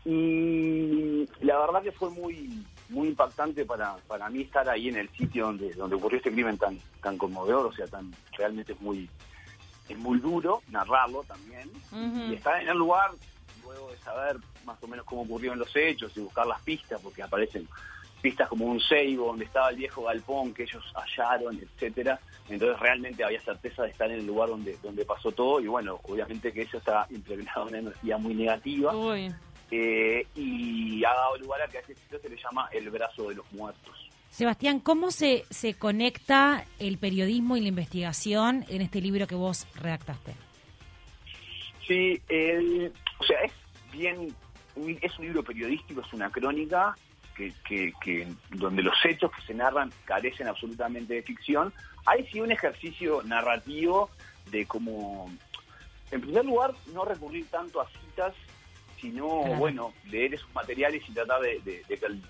Y 0.04 1.28
la 1.40 1.58
verdad 1.58 1.82
que 1.82 1.92
fue 1.92 2.10
muy 2.10 2.64
muy 2.90 3.08
impactante 3.08 3.64
para, 3.64 3.96
para 4.08 4.28
mí 4.28 4.42
estar 4.42 4.68
ahí 4.68 4.88
en 4.88 4.96
el 4.96 5.08
sitio 5.10 5.46
donde, 5.46 5.72
donde 5.74 5.96
ocurrió 5.96 6.18
este 6.18 6.32
crimen 6.32 6.58
tan, 6.58 6.78
tan 7.02 7.16
conmovedor, 7.16 7.66
o 7.66 7.72
sea, 7.72 7.86
tan 7.86 8.12
realmente 8.36 8.72
es 8.72 8.80
muy, 8.80 9.08
es 9.88 9.96
muy 9.96 10.18
duro 10.18 10.62
narrarlo 10.68 11.22
también. 11.24 11.70
Y 12.28 12.34
estar 12.34 12.60
en 12.60 12.68
el 12.68 12.76
lugar, 12.76 13.12
luego 13.62 13.90
de 13.90 13.96
saber 13.98 14.36
más 14.64 14.82
o 14.82 14.88
menos 14.88 15.06
cómo 15.06 15.22
ocurrieron 15.22 15.58
los 15.58 15.74
hechos 15.74 16.12
y 16.16 16.20
buscar 16.20 16.46
las 16.46 16.60
pistas, 16.62 17.00
porque 17.00 17.22
aparecen 17.22 17.68
pistas 18.20 18.48
como 18.48 18.66
un 18.66 18.80
ceibo 18.80 19.28
donde 19.28 19.46
estaba 19.46 19.70
el 19.70 19.76
viejo 19.76 20.02
galpón 20.02 20.52
que 20.52 20.64
ellos 20.64 20.84
hallaron, 20.94 21.58
etcétera. 21.58 22.20
Entonces 22.48 22.78
realmente 22.80 23.24
había 23.24 23.40
certeza 23.40 23.84
de 23.84 23.90
estar 23.90 24.10
en 24.10 24.18
el 24.18 24.26
lugar 24.26 24.48
donde, 24.48 24.76
donde 24.82 25.04
pasó 25.04 25.32
todo 25.32 25.60
y 25.60 25.68
bueno, 25.68 26.00
obviamente 26.02 26.52
que 26.52 26.62
eso 26.62 26.78
está 26.78 27.06
impregnado 27.10 27.62
en 27.62 27.68
una 27.68 27.78
energía 27.78 28.18
muy 28.18 28.34
negativa 28.34 28.94
Uy. 28.94 29.32
Eh, 29.70 30.26
y 30.34 31.04
ha 31.04 31.14
dado 31.14 31.36
lugar 31.38 31.62
a 31.62 31.68
que 31.68 31.78
a 31.78 31.80
ese 31.80 31.94
sitio 31.94 32.18
se 32.20 32.28
le 32.28 32.36
llama 32.36 32.68
el 32.72 32.90
brazo 32.90 33.28
de 33.28 33.36
los 33.36 33.52
muertos. 33.52 34.10
Sebastián, 34.30 34.80
¿cómo 34.80 35.10
se, 35.10 35.44
se 35.50 35.74
conecta 35.74 36.64
el 36.78 36.98
periodismo 36.98 37.56
y 37.56 37.62
la 37.62 37.68
investigación 37.68 38.64
en 38.68 38.80
este 38.80 39.00
libro 39.00 39.26
que 39.26 39.34
vos 39.34 39.66
redactaste? 39.74 40.34
Sí, 41.86 42.20
el, 42.28 42.92
o 43.18 43.24
sea, 43.24 43.40
es 43.42 43.52
bien, 43.90 44.34
es 45.02 45.18
un 45.18 45.24
libro 45.24 45.42
periodístico, 45.42 46.00
es 46.00 46.12
una 46.12 46.30
crónica 46.30 46.96
que, 47.36 47.52
que, 47.66 47.92
que 48.00 48.28
donde 48.50 48.82
los 48.82 48.94
hechos 49.04 49.32
que 49.32 49.42
se 49.42 49.54
narran 49.54 49.92
carecen 50.04 50.46
absolutamente 50.46 51.14
de 51.14 51.22
ficción. 51.22 51.72
Hay 52.06 52.26
sí 52.28 52.40
un 52.40 52.52
ejercicio 52.52 53.22
narrativo 53.24 54.10
de 54.50 54.64
cómo, 54.66 55.30
en 56.12 56.20
primer 56.20 56.44
lugar, 56.44 56.72
no 56.94 57.04
recurrir 57.04 57.46
tanto 57.48 57.80
a 57.80 57.88
citas, 57.88 58.34
sino, 59.00 59.42
Claro. 59.42 59.56
bueno, 59.56 59.92
leer 60.06 60.34
esos 60.34 60.52
materiales 60.54 61.02
y 61.08 61.12
tratar 61.12 61.40
de, 61.40 61.60
de- 61.60 61.82
de 61.88 61.96
que 61.98 62.06
el, 62.06 62.22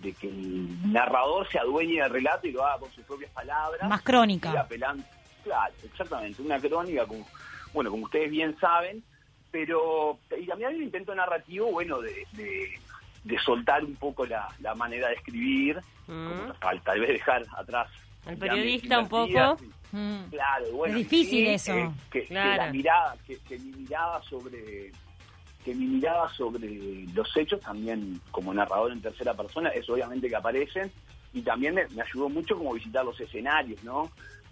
de 0.00 0.12
que 0.12 0.28
el 0.28 0.92
narrador 0.92 1.48
se 1.50 1.58
adueñe 1.58 2.02
del 2.02 2.10
relato 2.10 2.46
y 2.46 2.52
lo 2.52 2.64
haga 2.66 2.78
con 2.80 2.90
sus 2.92 3.04
propias 3.04 3.30
palabras. 3.32 3.88
Más 3.88 4.00
y 4.00 4.04
crónica. 4.04 4.60
apelando, 4.60 5.04
claro, 5.44 5.74
exactamente, 5.84 6.42
una 6.42 6.58
crónica, 6.60 7.06
como, 7.06 7.26
bueno, 7.72 7.90
como 7.90 8.04
ustedes 8.04 8.30
bien 8.30 8.56
saben, 8.58 9.02
pero 9.50 10.18
y 10.38 10.46
también 10.46 10.70
hay 10.70 10.76
un 10.76 10.82
intento 10.82 11.14
narrativo, 11.14 11.70
bueno, 11.72 12.00
de, 12.00 12.26
de, 12.32 12.68
de 13.24 13.38
soltar 13.38 13.82
un 13.84 13.96
poco 13.96 14.26
la, 14.26 14.48
la 14.60 14.74
manera 14.74 15.08
de 15.08 15.14
escribir, 15.14 15.80
Mm. 16.08 16.28
como 16.28 16.52
tal, 16.60 16.80
tal 16.82 17.00
vez 17.00 17.08
dejar 17.08 17.44
atrás. 17.56 17.88
El 18.28 18.36
periodista 18.38 19.00
un 19.00 19.08
poco. 19.08 19.56
Mm. 19.90 20.24
Claro, 20.30 20.66
bueno, 20.72 20.94
Es 20.98 21.08
difícil 21.08 21.46
sí, 21.46 21.48
eso. 21.54 21.72
eh, 21.76 21.90
que, 22.12 22.26
la 22.30 22.70
mirada, 22.70 23.16
que, 23.26 23.36
que 23.40 23.58
mi 23.58 23.72
mirada 23.72 24.22
sobre 24.22 24.92
que 25.66 25.74
mi 25.74 25.86
mirada 25.86 26.28
sobre 26.28 27.04
los 27.12 27.36
hechos 27.36 27.60
también 27.60 28.20
como 28.30 28.54
narrador 28.54 28.92
en 28.92 29.02
tercera 29.02 29.34
persona 29.34 29.70
es 29.70 29.90
obviamente 29.90 30.28
que 30.28 30.36
aparecen 30.36 30.92
y 31.34 31.42
también 31.42 31.74
me, 31.74 31.82
ayudó 32.00 32.28
mucho 32.28 32.56
como 32.56 32.74
visitar 32.74 33.04
los 33.04 33.20
escenarios, 33.20 33.82
¿no? 33.82 34.08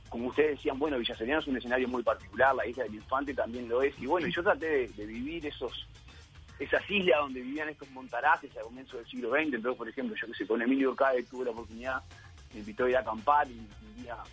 como 0.09 0.27
ustedes 0.27 0.57
decían, 0.57 0.77
bueno, 0.77 0.99
Villa 0.99 1.15
es 1.17 1.47
un 1.47 1.57
escenario 1.57 1.87
muy 1.87 2.03
particular, 2.03 2.53
la 2.57 2.67
isla 2.67 2.83
del 2.83 2.97
Infante 2.97 3.33
también 3.33 3.69
lo 3.69 3.81
es, 3.81 3.97
y 4.01 4.07
bueno, 4.07 4.27
yo 4.27 4.43
traté 4.43 4.89
de, 4.89 5.07
vivir 5.07 5.47
esos 5.47 5.87
esas 6.59 6.83
islas 6.91 7.21
donde 7.21 7.43
vivían 7.43 7.69
estos 7.69 7.89
montaraces 7.93 8.51
a 8.57 8.63
comienzos 8.63 8.99
del 8.99 9.07
siglo 9.07 9.31
XX, 9.31 9.55
entonces, 9.55 9.79
por 9.79 9.89
ejemplo, 9.89 10.17
yo 10.21 10.27
que 10.27 10.35
sé, 10.35 10.47
con 10.49 10.63
Emilio 10.63 10.97
Cae 10.97 11.23
tuve 11.23 11.45
la 11.45 11.53
oportunidad, 11.53 12.03
me 12.53 12.61
invitó 12.61 12.87
a 12.87 12.91
ir 12.91 12.97
a 12.97 13.01
acampar 13.01 13.49
y 13.49 14.01
día 14.03 14.15
a, 14.15 14.25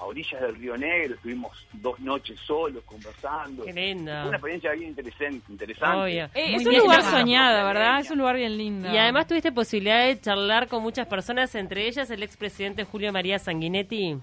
a 0.00 0.04
orillas 0.04 0.40
del 0.40 0.54
Río 0.56 0.76
Negro, 0.76 1.14
estuvimos 1.14 1.66
dos 1.72 1.98
noches 2.00 2.38
solos 2.40 2.82
conversando. 2.84 3.64
Qué. 3.64 3.72
Fue 3.72 3.94
una 4.28 4.30
experiencia 4.36 4.72
bien 4.72 4.90
interesante. 4.90 5.42
interesante. 5.52 5.96
Obvio. 5.98 6.24
Eh, 6.34 6.54
es 6.54 6.64
un 6.64 6.70
bien, 6.70 6.82
lugar 6.82 7.02
soñado, 7.02 7.66
¿verdad? 7.66 8.00
Es 8.00 8.10
un 8.10 8.18
lugar 8.18 8.36
bien 8.36 8.56
lindo. 8.56 8.92
Y 8.92 8.96
además 8.96 9.26
tuviste 9.26 9.50
posibilidad 9.52 10.06
de 10.06 10.20
charlar 10.20 10.68
con 10.68 10.82
muchas 10.82 11.06
personas, 11.06 11.54
entre 11.54 11.86
ellas 11.88 12.10
el 12.10 12.22
expresidente 12.22 12.84
Julio 12.84 13.12
María 13.12 13.38
Sanguinetti. 13.38 14.16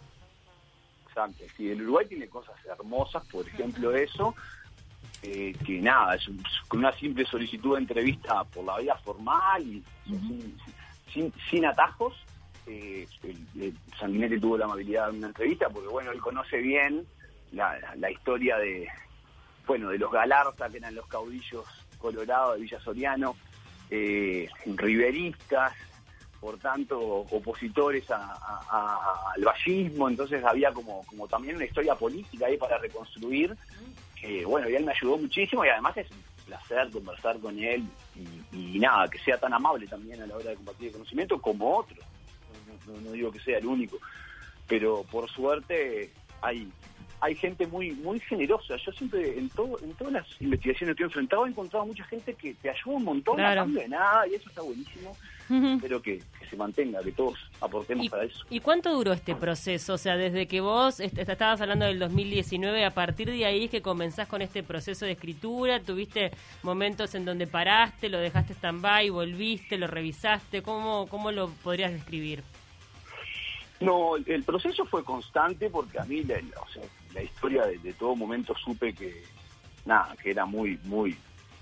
Exacto. 1.07 1.43
Sí, 1.57 1.69
el 1.69 1.81
Uruguay 1.81 2.05
tiene 2.07 2.27
cosas 2.27 2.55
hermosas, 2.65 3.25
por 3.27 3.47
ejemplo 3.47 3.95
eso, 3.95 4.35
eh, 5.23 5.53
que 5.65 5.79
nada, 5.79 6.15
es 6.15 6.27
un- 6.27 6.43
con 6.67 6.79
una 6.79 6.91
simple 6.93 7.25
solicitud 7.25 7.73
de 7.75 7.81
entrevista 7.81 8.43
por 8.45 8.63
la 8.65 8.77
vía 8.79 8.95
formal 8.97 9.61
y 9.63 9.81
sin, 10.05 10.57
sin- 11.13 11.33
sin 11.49 11.65
atajos. 11.65 12.13
Eh, 12.67 13.07
Sanguinetti 13.99 14.39
tuvo 14.39 14.57
la 14.57 14.65
amabilidad 14.65 15.11
de 15.11 15.17
una 15.17 15.27
entrevista 15.27 15.69
porque, 15.69 15.87
bueno, 15.87 16.11
él 16.11 16.19
conoce 16.19 16.57
bien 16.57 17.05
la, 17.51 17.77
historia 18.11 18.57
de, 18.57 18.87
bueno, 19.67 19.89
de 19.89 19.97
los 19.97 20.11
Galarza, 20.11 20.69
que 20.69 20.77
eran 20.77 20.95
los 20.95 21.07
caudillos 21.07 21.65
colorados 21.97 22.55
de 22.55 22.61
Villa 22.61 22.79
Soriano, 22.79 23.35
eh, 23.89 24.49
riveristas, 24.65 25.73
por 26.39 26.57
tanto, 26.59 26.99
opositores 26.99 28.09
a- 28.11 29.31
al 29.35 29.43
vallismo, 29.43 30.09
entonces 30.09 30.43
había 30.43 30.71
como, 30.73 31.03
también 31.29 31.55
una 31.55 31.65
historia 31.65 31.95
política 31.95 32.45
ahí 32.47 32.57
para 32.57 32.77
reconstruir, 32.77 33.55
que 34.19 34.45
bueno, 34.45 34.69
y 34.69 34.75
él 34.75 34.85
me 34.85 34.91
ayudó 34.91 35.17
muchísimo 35.17 35.65
y 35.65 35.69
además 35.69 35.97
es 35.97 36.09
un 36.11 36.23
placer 36.45 36.91
conversar 36.91 37.39
con 37.39 37.57
él 37.57 37.83
y, 38.51 38.79
nada, 38.79 39.07
que 39.09 39.17
sea 39.19 39.37
tan 39.37 39.53
amable 39.53 39.87
también 39.87 40.21
a 40.21 40.27
la 40.27 40.35
hora 40.35 40.49
de 40.51 40.55
compartir 40.55 40.87
el 40.87 40.93
conocimiento 40.93 41.41
como 41.41 41.77
otro. 41.77 41.97
No, 42.87 42.93
no- 42.93 43.01
no 43.01 43.11
digo 43.11 43.31
que 43.31 43.39
sea 43.39 43.57
el 43.59 43.65
único, 43.65 43.97
pero 44.67 45.03
por 45.11 45.29
suerte 45.29 46.11
hay 46.41 46.67
hay 47.21 47.33
gente 47.33 47.65
muy 47.65 47.91
muy 47.91 48.19
generosa. 48.19 48.75
Yo 48.75 48.91
siempre, 48.91 49.39
en 49.39 49.49
todo 49.49 49.79
en 49.81 49.93
todas 49.93 50.13
las 50.13 50.41
investigaciones 50.41 50.95
que 50.95 51.03
he 51.03 51.05
enfrentado, 51.05 51.45
he 51.45 51.49
encontrado 51.49 51.85
mucha 51.85 52.03
gente 52.03 52.33
que 52.33 52.53
te 52.55 52.69
ayuda 52.69 52.97
un 52.97 53.03
montón 53.05 53.37
Claro. 53.37 53.61
cambio 53.61 53.81
de 53.81 53.87
nada, 53.87 54.27
y 54.27 54.35
eso 54.35 54.49
está 54.49 54.61
buenísimo. 54.61 55.15
Espero 55.49 56.01
que, 56.01 56.17
que 56.39 56.45
se 56.49 56.55
mantenga, 56.57 57.01
que 57.03 57.11
todos 57.11 57.37
aportemos 57.61 58.05
¿Y, 58.05 58.09
para 58.09 58.23
eso. 58.25 58.43
y 58.49 58.59
cuánto 58.59 58.91
duró 58.91 59.13
este 59.13 59.33
proceso? 59.35 59.93
O 59.93 59.97
sea, 59.97 60.17
desde 60.17 60.47
que 60.47 60.59
vos 60.59 60.99
est- 60.99 61.17
estabas 61.17 61.61
hablando 61.61 61.85
del 61.85 61.99
2019, 61.99 62.83
a 62.83 62.89
partir 62.91 63.29
de 63.31 63.45
ahí 63.45 63.65
es 63.65 63.69
que 63.71 63.81
comenzás 63.81 64.27
con 64.27 64.41
este 64.41 64.61
proceso 64.63 65.05
de 65.05 65.11
escritura, 65.13 65.79
tuviste 65.79 66.31
momentos 66.63 67.13
en 67.15 67.25
donde 67.25 67.45
paraste, 67.47 68.09
lo 68.09 68.17
dejaste 68.17 68.53
stand-by, 68.55 69.09
volviste, 69.11 69.77
lo 69.77 69.85
revisaste, 69.87 70.61
¿cómo, 70.63 71.07
cómo 71.07 71.31
lo 71.31 71.49
podrías 71.49 71.93
describir? 71.93 72.43
No, 73.81 74.15
el 74.15 74.43
proceso 74.43 74.85
fue 74.85 75.03
constante 75.03 75.69
porque 75.69 75.99
a 75.99 76.05
mí 76.05 76.23
la, 76.23 76.35
o 76.35 76.69
sea, 76.69 76.83
la 77.13 77.23
historia 77.23 77.65
de, 77.65 77.93
todo 77.93 78.15
momento 78.15 78.55
supe 78.55 78.93
que 78.93 79.23
nada, 79.85 80.15
que 80.21 80.31
era 80.31 80.45
muy, 80.45 80.79
muy, 80.83 81.17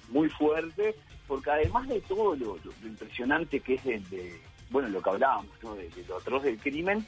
muy 0.10 0.30
fuerte, 0.30 0.96
porque 1.28 1.50
además 1.50 1.88
de 1.88 2.02
todo 2.02 2.36
lo, 2.36 2.58
impresionante 2.84 3.60
que 3.60 3.76
es 3.76 3.84
de, 3.84 4.40
bueno, 4.70 4.90
lo 4.90 5.02
que 5.02 5.10
hablábamos, 5.10 5.52
¿no? 5.64 5.76
de, 5.76 5.90
de 5.90 6.06
lo 6.06 6.18
atroz 6.18 6.44
del 6.44 6.60
crimen, 6.60 7.06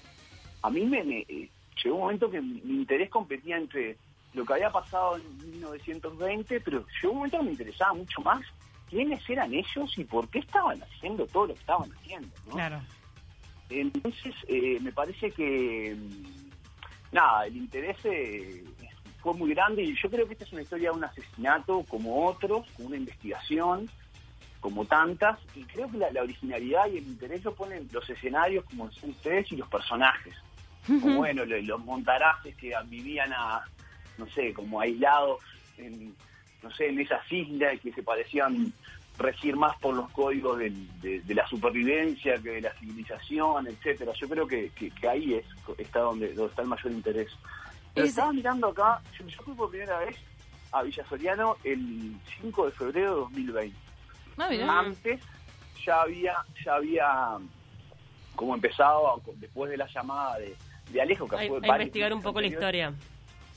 a 0.64 0.70
mí 0.70 0.86
me, 0.86 1.00
eh, 1.00 1.50
llegó 1.84 1.96
un 1.96 2.02
momento 2.02 2.32
que 2.32 2.42
mi, 2.42 2.62
mi 2.62 2.76
interés 2.78 3.10
competía 3.10 3.58
entre 3.58 3.98
lo 4.34 4.44
que 4.44 4.54
había 4.54 4.72
pasado 4.72 5.18
en 5.18 5.52
1920, 5.52 6.60
pero 6.62 6.86
llegó 7.02 7.14
un 7.14 7.18
momento 7.20 7.38
que 7.38 7.44
me 7.44 7.52
interesaba 7.52 7.94
mucho 7.94 8.22
más 8.22 8.42
quiénes 8.90 9.30
eran 9.30 9.54
ellos 9.54 9.98
y 9.98 10.04
por 10.04 10.28
qué 10.30 10.40
estaban 10.40 10.82
haciendo 10.82 11.26
todo 11.28 11.48
lo 11.48 11.54
que 11.54 11.60
estaban 11.60 11.92
haciendo. 11.92 12.28
¿no? 12.48 12.54
Claro. 12.54 12.82
Entonces, 13.70 14.34
eh, 14.48 14.80
me 14.82 14.92
parece 14.92 15.32
que, 15.32 15.96
mm, 15.98 17.16
nada, 17.16 17.46
el 17.48 17.58
interés 17.58 17.98
eh, 18.04 18.64
fue 19.22 19.34
muy 19.34 19.50
grande 19.54 19.84
y 19.84 19.96
yo 20.02 20.10
creo 20.10 20.28
que 20.28 20.34
esta 20.34 20.46
es 20.46 20.54
una 20.54 20.62
historia 20.62 20.92
de 20.92 20.98
un 20.98 21.04
asesinato 21.04 21.84
como 21.90 22.28
otros, 22.28 22.68
como 22.76 22.90
una 22.90 22.98
investigación, 22.98 23.90
como 24.60 24.86
tantas, 24.86 25.40
y 25.56 25.64
creo 25.66 25.90
que 25.92 25.98
la, 25.98 26.12
la 26.12 26.22
originalidad 26.24 26.88
y 26.92 26.98
el 26.98 27.08
interés 27.08 27.44
lo 27.44 27.54
ponen 27.54 27.88
los 27.92 28.10
escenarios, 28.10 28.66
como 28.66 28.88
decían 28.88 29.12
ustedes, 29.12 29.52
y 29.52 29.58
los 29.58 29.68
personajes. 29.70 30.34
Como, 30.88 31.18
bueno, 31.18 31.46
lo- 31.46 31.62
los 31.62 31.84
montaraces 31.84 32.56
que 32.58 32.72
vivían 32.86 33.34
a, 33.34 33.64
no 34.18 34.28
sé, 34.30 34.54
como 34.54 34.80
aislados 34.80 35.40
en, 35.78 36.16
no 36.62 36.72
sé, 36.72 36.88
en 36.90 37.00
esas 37.00 37.22
islas 37.32 37.80
que 37.82 37.92
se 37.92 38.04
parecían 38.04 38.72
regir 39.18 39.56
más 39.56 39.78
por 39.78 39.96
los 39.96 40.10
códigos 40.12 40.58
del- 40.60 41.00
de, 41.02 41.22
de 41.22 41.34
la 41.36 41.48
supervivencia 41.48 42.36
que 42.42 42.50
de 42.52 42.62
la 42.62 42.74
civilización, 42.74 43.68
etcétera. 43.68 44.12
Yo 44.14 44.28
creo 44.28 44.48
que, 44.48 44.70
que- 44.72 44.92
que 44.92 45.08
ahí 45.08 45.34
es 45.36 45.46
está 45.78 46.00
donde, 46.02 46.34
donde 46.34 46.50
está 46.50 46.62
el 46.64 46.68
mayor 46.68 46.92
interés. 46.92 47.32
Pero 47.94 48.06
Es- 48.06 48.12
estaba 48.12 48.34
mirando 48.34 48.68
acá, 48.68 49.02
yo, 49.18 49.26
yo 49.28 49.42
fui 49.44 49.54
por 49.54 49.70
primera 49.70 50.00
vez 50.00 50.18
a 50.72 50.84
Villa 50.84 51.06
Soriano 51.08 51.56
el 51.64 52.16
5 52.42 52.66
de 52.66 52.72
febrero 52.74 53.10
de 53.12 53.16
2020. 53.22 53.78
Ah. 54.64 54.80
Antes 54.80 55.22
ya 55.86 56.02
había, 56.02 56.36
ya 56.66 56.76
había 56.76 57.38
como 58.36 58.54
empezado, 58.54 59.22
después 59.36 59.72
de 59.72 59.78
la 59.78 59.88
llamada 59.88 60.38
de, 60.40 60.56
de 60.92 61.02
Alejo, 61.02 61.26
que 61.28 61.36
A, 61.36 61.48
fue 61.48 61.60
a 61.64 61.68
investigar 61.78 62.14
un 62.14 62.22
poco 62.22 62.42
la 62.42 62.48
historia. 62.48 62.94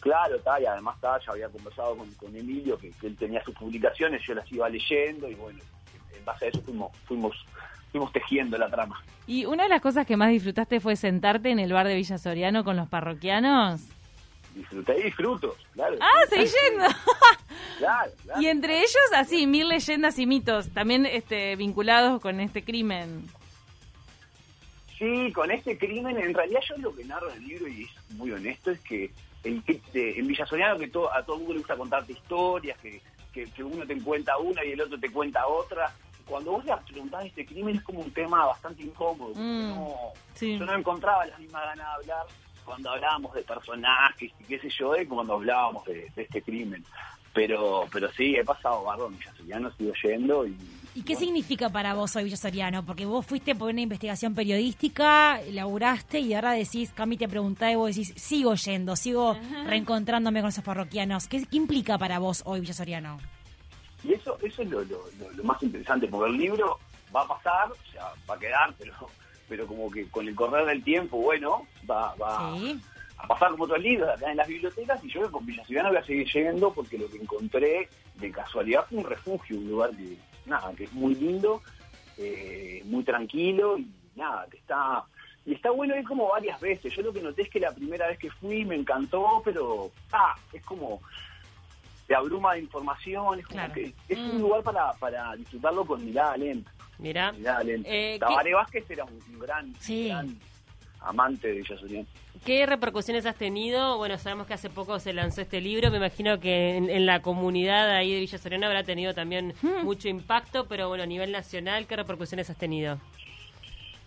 Claro, 0.00 0.36
está, 0.36 0.60
y 0.60 0.66
además 0.66 0.94
está, 0.96 1.18
ya 1.18 1.32
había 1.32 1.48
conversado 1.48 1.96
con, 1.96 2.10
con 2.14 2.34
Emilio, 2.36 2.78
que, 2.78 2.90
que 2.92 3.08
él 3.08 3.16
tenía 3.16 3.42
sus 3.42 3.54
publicaciones, 3.54 4.22
yo 4.24 4.34
las 4.34 4.50
iba 4.52 4.68
leyendo 4.68 5.28
y 5.28 5.34
bueno, 5.34 5.58
en 6.16 6.24
base 6.24 6.46
a 6.46 6.48
eso 6.48 6.62
fuimos, 6.62 6.96
fuimos, 7.06 7.36
fuimos 7.90 8.12
tejiendo 8.12 8.56
la 8.56 8.70
trama. 8.70 9.02
Y 9.26 9.44
una 9.44 9.64
de 9.64 9.68
las 9.68 9.80
cosas 9.80 10.06
que 10.06 10.16
más 10.16 10.30
disfrutaste 10.30 10.80
fue 10.80 10.94
sentarte 10.94 11.50
en 11.50 11.58
el 11.58 11.72
bar 11.72 11.86
de 11.88 11.96
Villa 11.96 12.16
Soriano 12.16 12.64
con 12.64 12.76
los 12.76 12.88
parroquianos. 12.88 13.82
Disfruté 14.54 15.00
y 15.00 15.02
disfruto, 15.04 15.56
claro. 15.74 15.96
Ah, 16.00 16.26
seguí 16.28 16.46
yendo. 16.46 16.86
Claro, 17.78 18.10
claro. 18.24 18.42
y 18.42 18.46
entre 18.48 18.78
ellos, 18.78 18.96
así, 19.14 19.46
mil 19.46 19.68
leyendas 19.68 20.18
y 20.18 20.26
mitos, 20.26 20.68
también 20.70 21.06
este, 21.06 21.54
vinculados 21.54 22.20
con 22.20 22.40
este 22.40 22.64
crimen. 22.64 23.24
Sí, 24.98 25.32
con 25.32 25.52
este 25.52 25.78
crimen, 25.78 26.18
en 26.18 26.34
realidad 26.34 26.60
yo 26.68 26.76
lo 26.78 26.94
que 26.94 27.04
narro 27.04 27.30
en 27.30 27.36
el 27.36 27.48
libro, 27.48 27.68
y 27.68 27.84
es 27.84 28.14
muy 28.16 28.32
honesto, 28.32 28.72
es 28.72 28.80
que 28.80 29.12
el, 29.45 29.62
de- 29.92 30.18
en 30.18 30.26
Villa 30.26 30.47
que 30.78 30.88
todo, 30.88 31.12
a 31.12 31.23
todo 31.23 31.37
el 31.37 31.40
mundo 31.40 31.54
le 31.54 31.59
gusta 31.61 31.76
contarte 31.76 32.12
historias, 32.12 32.78
que, 32.78 33.00
que, 33.33 33.45
que 33.47 33.62
uno 33.64 33.87
te 33.87 34.00
cuenta 34.02 34.37
una 34.38 34.64
y 34.64 34.73
el 34.73 34.80
otro 34.80 34.99
te 34.99 35.11
cuenta 35.11 35.47
otra. 35.47 35.92
Cuando 36.26 36.52
vos 36.52 36.64
le 36.64 36.76
preguntás 36.87 37.25
este 37.25 37.47
crimen 37.47 37.76
es 37.76 37.83
como 37.83 38.00
un 38.00 38.11
tema 38.12 38.45
bastante 38.47 38.83
incómodo, 38.83 39.33
Mm, 39.35 39.68
no, 39.71 39.95
sí. 40.35 40.59
yo 40.59 40.66
no 40.66 40.75
encontraba 40.75 41.25
las 41.25 41.38
mismas 41.38 41.62
ganas 41.64 41.87
de 41.87 41.92
hablar 42.02 42.26
cuando 42.66 42.90
hablábamos 42.90 43.33
de 43.35 43.42
personajes 43.42 44.30
y 44.38 44.45
qué 44.45 44.59
sé 44.59 44.68
yo, 44.68 44.92
de 44.92 45.07
cuando 45.09 45.35
hablábamos 45.35 45.85
de, 45.87 46.11
de 46.14 46.23
este 46.23 46.42
crimen. 46.42 46.85
Pero 47.33 47.87
pero 47.92 48.11
sí, 48.12 48.35
he 48.37 48.45
pasado 48.45 48.83
barro 48.85 49.07
en 49.07 49.16
Villa 49.18 49.33
Soriano, 49.37 49.71
sigo 49.73 49.92
yendo 50.02 50.47
y... 50.47 50.57
¿Y 50.95 51.02
qué 51.02 51.14
bueno, 51.14 51.26
significa 51.26 51.68
para 51.68 51.95
vos 51.95 52.16
hoy 52.16 52.25
Villa 52.25 52.37
Soriano? 52.37 52.85
Porque 52.85 53.07
vos 53.07 53.25
fuiste 53.25 53.54
por 53.54 53.71
una 53.71 53.80
investigación 53.80 54.35
periodística, 54.35 55.40
laburaste 55.52 56.18
y 56.21 56.35
ahora 56.35 56.52
decís, 56.52 56.92
Cami 56.92 57.16
te 57.16 57.28
preguntaba 57.28 57.71
y 57.73 57.76
vos 57.76 57.88
decís, 57.95 58.12
sigo 58.16 58.54
yendo, 58.54 58.97
sigo 58.97 59.37
reencontrándome 59.66 60.40
con 60.40 60.49
esos 60.49 60.64
parroquianos. 60.64 61.28
¿Qué, 61.28 61.45
qué 61.47 61.57
implica 61.57 61.99
para 61.99 62.18
vos 62.18 62.42
hoy 62.47 62.61
Villa 62.61 62.75
Soriano? 62.75 63.18
Y 64.04 64.14
eso, 64.14 64.38
eso 64.42 64.62
es 64.62 64.71
lo, 64.71 64.80
lo- 64.85 65.04
lo- 65.18 65.30
lo 65.33 65.45
más 65.45 65.62
interesante, 65.62 66.09
porque 66.09 66.30
el 66.30 66.37
libro 66.38 66.78
va 67.14 67.23
a 67.23 67.28
pasar, 67.28 67.71
o 67.71 67.92
sea, 67.92 68.04
va 68.28 68.35
a 68.35 68.38
quedar, 68.38 68.75
pero, 68.78 68.92
pero 69.49 69.66
como 69.66 69.90
que 69.90 70.07
con 70.09 70.26
el 70.26 70.35
correr 70.35 70.66
del 70.66 70.83
tiempo, 70.83 71.16
bueno, 71.18 71.66
va, 71.88 72.14
va 72.16 72.57
Sí. 72.59 72.80
a 73.18 73.26
pasar 73.26 73.50
como 73.52 73.64
otros 73.64 73.80
libros 73.83 74.09
acá 74.09 74.30
en 74.30 74.37
las 74.37 74.47
bibliotecas 74.49 75.02
y 75.04 75.11
yo 75.12 75.30
con 75.30 75.45
Villa 75.47 75.64
Ciudadana 75.64 75.90
voy 75.90 75.99
a 75.99 76.04
seguir 76.07 76.28
yendo 76.33 76.73
porque 76.73 76.99
lo 76.99 77.09
que 77.09 77.18
encontré 77.18 77.88
de 78.16 78.30
casualidad 78.30 78.85
fue 78.88 78.99
un 78.99 79.04
refugio, 79.04 79.57
un 79.59 79.68
lugar 79.71 79.90
que, 79.90 80.16
nada, 80.48 80.72
que 80.74 80.84
es 80.84 80.92
muy 80.92 81.14
lindo, 81.14 81.62
eh, 82.16 82.82
muy 82.86 83.04
tranquilo 83.04 83.78
y 83.78 83.88
nada, 84.16 84.46
que 84.50 84.56
está... 84.58 85.04
Y 85.46 85.54
está 85.54 85.70
bueno 85.70 85.96
ir 85.96 86.04
como 86.04 86.28
varias 86.28 86.60
veces. 86.60 86.92
Yo 86.94 87.00
lo 87.00 87.10
que 87.12 87.22
noté 87.22 87.42
es 87.42 87.48
que 87.48 87.58
la 87.58 87.72
primera 87.72 88.06
vez 88.06 88.18
que 88.18 88.30
fui 88.30 88.66
me 88.66 88.74
encantó, 88.74 89.40
pero 89.42 89.90
ah, 90.12 90.34
es 90.52 90.62
como 90.62 91.00
te 92.06 92.14
abruma 92.14 92.52
de 92.54 92.60
información, 92.60 93.38
es 93.38 93.46
como 93.46 93.58
Claro. 93.58 93.72
que 93.74 93.94
es 94.08 94.18
un 94.18 94.36
Mm. 94.38 94.40
lugar 94.40 94.62
para, 94.62 94.92
para 94.94 95.36
disfrutarlo 95.36 95.86
con 95.86 96.04
mirada 96.04 96.36
lenta. 96.36 96.70
Mirá. 96.98 97.32
Mirada 97.32 97.62
lenta. 97.64 97.88
Eh, 97.88 98.14
¿qué- 98.14 98.18
Tabaré 98.18 98.54
Vázquez 98.54 98.90
era 98.90 99.04
un, 99.04 99.38
gran, 99.38 99.74
Sí. 99.80 100.08
gran 100.08 100.38
amante 101.00 101.48
de 101.48 101.54
Villa 101.54 101.78
Soriano. 101.78 102.08
¿Qué 102.45 102.66
repercusiones 102.66 103.26
has 103.26 103.37
tenido? 103.37 103.97
Bueno, 103.99 104.18
sabemos 104.18 104.47
que 104.47 104.54
hace 104.54 104.71
poco 104.71 104.99
se 105.00 105.12
lanzó 105.12 105.40
este 105.40 105.61
libro, 105.61 105.90
me 105.90 105.99
imagino 105.99 106.40
que 106.40 106.76
en, 106.76 106.88
en 106.90 107.07
la 107.07 107.21
comunidad 107.21 107.90
ahí 107.90 108.12
de 108.12 108.21
Villa 108.21 108.38
Soriano 108.38 108.66
habrá 108.66 108.85
tenido 108.85 109.14
también 109.14 109.54
mucho 109.83 110.09
impacto, 110.09 110.66
pero 110.66 110.88
bueno, 110.88 111.04
a 111.04 111.07
nivel 111.07 111.33
nacional, 111.33 111.87
¿qué 111.87 111.97
repercusiones 111.97 112.49
has 112.50 112.57
tenido? 112.57 112.99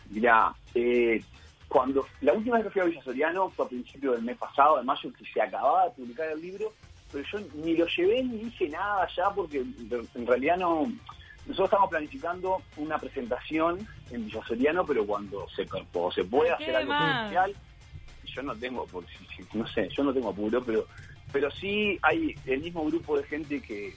Mirá, 0.10 0.54
eh, 0.76 1.24
cuando 1.68 2.06
la 2.22 2.34
última 2.34 2.58
vez 2.58 2.66
que 2.66 2.72
fui 2.72 2.82
a 2.82 2.86
Villa 2.86 3.04
Soriano 3.04 3.50
fue 3.50 3.66
a 3.66 3.70
principios 3.70 4.16
del 4.16 4.24
mes 4.24 4.38
pasado, 4.38 4.78
de 4.78 4.84
mayo, 4.84 5.12
que 5.14 5.26
se 5.26 5.42
acababa 5.42 5.86
de 5.86 5.92
publicar 5.92 6.30
el 6.30 6.42
libro, 6.42 6.74
pero 7.12 7.24
yo 7.32 7.40
ni 7.56 7.76
lo 7.76 7.86
llevé 7.88 8.24
ni 8.24 8.42
hice 8.48 8.70
nada 8.70 9.04
allá 9.04 9.30
porque 9.36 9.60
en 9.60 10.28
realidad 10.28 10.58
no... 10.58 10.92
Nosotros 11.44 11.70
estamos 11.70 11.90
planificando 11.90 12.62
una 12.78 13.00
presentación 13.00 13.88
en 14.12 14.26
Villa 14.26 14.42
Soriano, 14.48 14.86
pero 14.86 15.06
cuando 15.08 15.50
se, 15.50 15.66
cuando 15.66 16.12
se 16.12 16.24
puede 16.24 16.50
¿Qué 16.58 16.66
hacer 16.66 16.76
algo 16.76 16.94
más? 16.94 17.34
Yo 18.34 18.42
no 18.44 18.56
tengo, 18.56 18.86
por, 18.88 19.04
no 19.54 19.68
sé, 19.68 19.90
yo 19.90 20.04
no 20.04 20.14
tengo 20.14 20.30
apuro, 20.30 20.64
pero 20.64 20.86
pero 21.32 21.50
sí 21.50 21.98
hay 22.02 22.36
el 22.46 22.62
mismo 22.62 22.86
grupo 22.86 23.18
de 23.18 23.24
gente 23.24 23.62
que, 23.62 23.94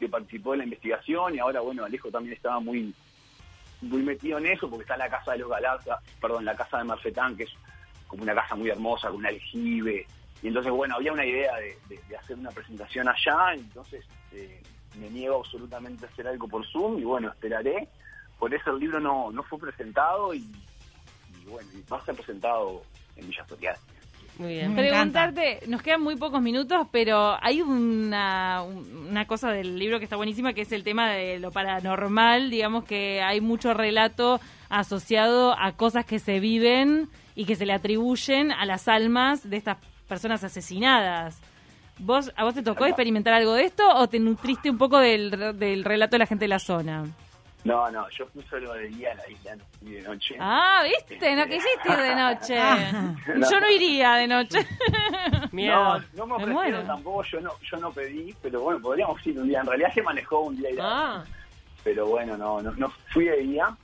que 0.00 0.08
participó 0.08 0.54
en 0.54 0.58
la 0.58 0.64
investigación 0.64 1.34
y 1.34 1.38
ahora, 1.38 1.60
bueno, 1.60 1.84
Alejo 1.84 2.10
también 2.10 2.34
estaba 2.34 2.58
muy 2.60 2.94
muy 3.80 4.02
metido 4.02 4.38
en 4.38 4.46
eso 4.46 4.70
porque 4.70 4.82
está 4.82 4.96
la 4.96 5.10
casa 5.10 5.32
de 5.32 5.38
los 5.38 5.50
Galarza, 5.50 6.00
perdón, 6.20 6.44
la 6.44 6.56
casa 6.56 6.78
de 6.78 6.84
Marfetán, 6.84 7.36
que 7.36 7.44
es 7.44 7.50
como 8.06 8.22
una 8.22 8.34
casa 8.34 8.54
muy 8.54 8.70
hermosa, 8.70 9.08
con 9.08 9.18
un 9.18 9.26
aljibe. 9.26 10.06
Y 10.40 10.48
entonces, 10.48 10.72
bueno, 10.72 10.96
había 10.96 11.12
una 11.12 11.26
idea 11.26 11.52
de, 11.56 12.16
hacer 12.16 12.38
una 12.38 12.50
presentación 12.50 13.08
allá, 13.08 13.54
entonces 13.54 14.04
eh, 14.32 14.62
me 15.00 15.10
niego 15.10 15.38
absolutamente 15.40 16.06
a 16.06 16.08
hacer 16.08 16.28
algo 16.28 16.46
por 16.46 16.64
Zoom 16.66 16.98
y 16.98 17.04
bueno, 17.04 17.28
esperaré. 17.28 17.88
Por 18.38 18.54
eso 18.54 18.70
el 18.70 18.78
libro 18.78 19.00
no, 19.00 19.30
no 19.32 19.42
fue 19.42 19.58
presentado 19.58 20.34
y, 20.34 20.38
y 20.38 21.44
bueno, 21.48 21.68
va 21.92 21.98
a 21.98 22.04
ser 22.04 22.14
presentado 22.14 22.82
en 23.16 23.28
Villa 23.28 23.46
Soriano. 23.46 23.78
Muy 24.38 24.54
bien. 24.54 24.74
Me 24.74 24.88
encanta. 24.88 25.24
Preguntarte, 25.26 25.68
nos 25.68 25.82
quedan 25.82 26.02
muy 26.02 26.16
pocos 26.16 26.40
minutos, 26.40 26.86
pero 26.90 27.36
hay 27.40 27.60
una, 27.60 28.62
una 28.62 29.26
cosa 29.26 29.50
del 29.50 29.78
libro 29.78 29.98
que 29.98 30.04
está 30.04 30.16
buenísima, 30.16 30.52
que 30.54 30.62
es 30.62 30.72
el 30.72 30.84
tema 30.84 31.10
de 31.10 31.38
lo 31.38 31.50
paranormal, 31.50 32.50
digamos 32.50 32.84
que 32.84 33.20
hay 33.22 33.40
mucho 33.40 33.74
relato 33.74 34.40
asociado 34.68 35.54
a 35.58 35.72
cosas 35.72 36.06
que 36.06 36.18
se 36.18 36.40
viven 36.40 37.08
y 37.34 37.44
que 37.44 37.56
se 37.56 37.66
le 37.66 37.74
atribuyen 37.74 38.52
a 38.52 38.64
las 38.64 38.88
almas 38.88 39.48
de 39.48 39.58
estas 39.58 39.76
personas 40.08 40.42
asesinadas. 40.44 41.38
¿Vos, 41.98 42.32
¿A 42.36 42.44
vos 42.44 42.54
te 42.54 42.62
tocó 42.62 42.86
experimentar 42.86 43.34
algo 43.34 43.52
de 43.52 43.64
esto 43.64 43.84
o 43.94 44.08
te 44.08 44.18
nutriste 44.18 44.70
un 44.70 44.78
poco 44.78 44.98
del, 44.98 45.58
del 45.58 45.84
relato 45.84 46.12
de 46.12 46.18
la 46.18 46.26
gente 46.26 46.44
de 46.44 46.48
la 46.48 46.58
zona? 46.58 47.04
No, 47.64 47.88
no, 47.92 48.08
yo 48.10 48.26
fui 48.26 48.42
solo 48.50 48.72
de 48.74 48.88
día 48.88 49.12
a 49.12 49.14
la 49.14 49.28
isla, 49.30 49.54
no 49.56 49.64
fui 49.78 49.92
de 49.92 50.02
noche. 50.02 50.36
Ah, 50.40 50.82
¿viste? 50.84 51.36
No 51.36 51.44
quisiste 51.46 51.88
ir 51.92 51.96
de 51.96 52.14
noche. 52.16 52.56
Yo 53.50 53.60
no 53.60 53.70
iría 53.70 54.14
de 54.14 54.26
noche. 54.26 54.66
Miedo. 55.52 56.00
No, 56.14 56.26
no 56.26 56.26
me 56.26 56.34
ofrecieron 56.44 56.86
tampoco, 56.86 57.22
yo 57.24 57.40
no, 57.40 57.52
yo 57.62 57.76
no 57.76 57.92
pedí, 57.92 58.34
pero 58.42 58.62
bueno, 58.62 58.80
podríamos 58.80 59.24
ir 59.26 59.38
un 59.38 59.46
día. 59.48 59.60
En 59.60 59.66
realidad 59.66 59.92
se 59.94 60.02
manejó 60.02 60.40
un 60.40 60.56
día 60.56 60.70
y 60.70 60.76
Ah, 60.80 61.24
pero 61.84 62.06
bueno, 62.06 62.36
no, 62.36 62.60
no, 62.62 62.72
no 62.72 62.92
fui 63.12 63.26
de 63.26 63.36
día, 63.38 63.76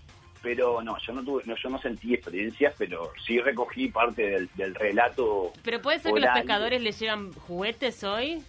pero 0.43 0.83
no, 0.83 0.97
yo 0.99 1.13
no 1.13 1.23
tuve, 1.23 1.43
no, 1.47 1.55
yo 1.57 1.69
no 1.69 1.79
sentí 1.81 2.15
experiencias, 2.15 2.75
pero 2.79 3.13
sí 3.25 3.39
recogí 3.41 3.89
parte 3.89 4.23
del, 4.31 4.51
del 4.55 4.75
relato. 4.75 5.53
pero 5.63 5.81
puede 5.83 5.99
ser 6.01 6.15
que 6.15 6.21
los 6.21 6.31
pescadores 6.35 6.81
le 6.81 6.93
llevan 6.93 7.33
juguetes 7.33 8.03
hoy. 8.03 8.43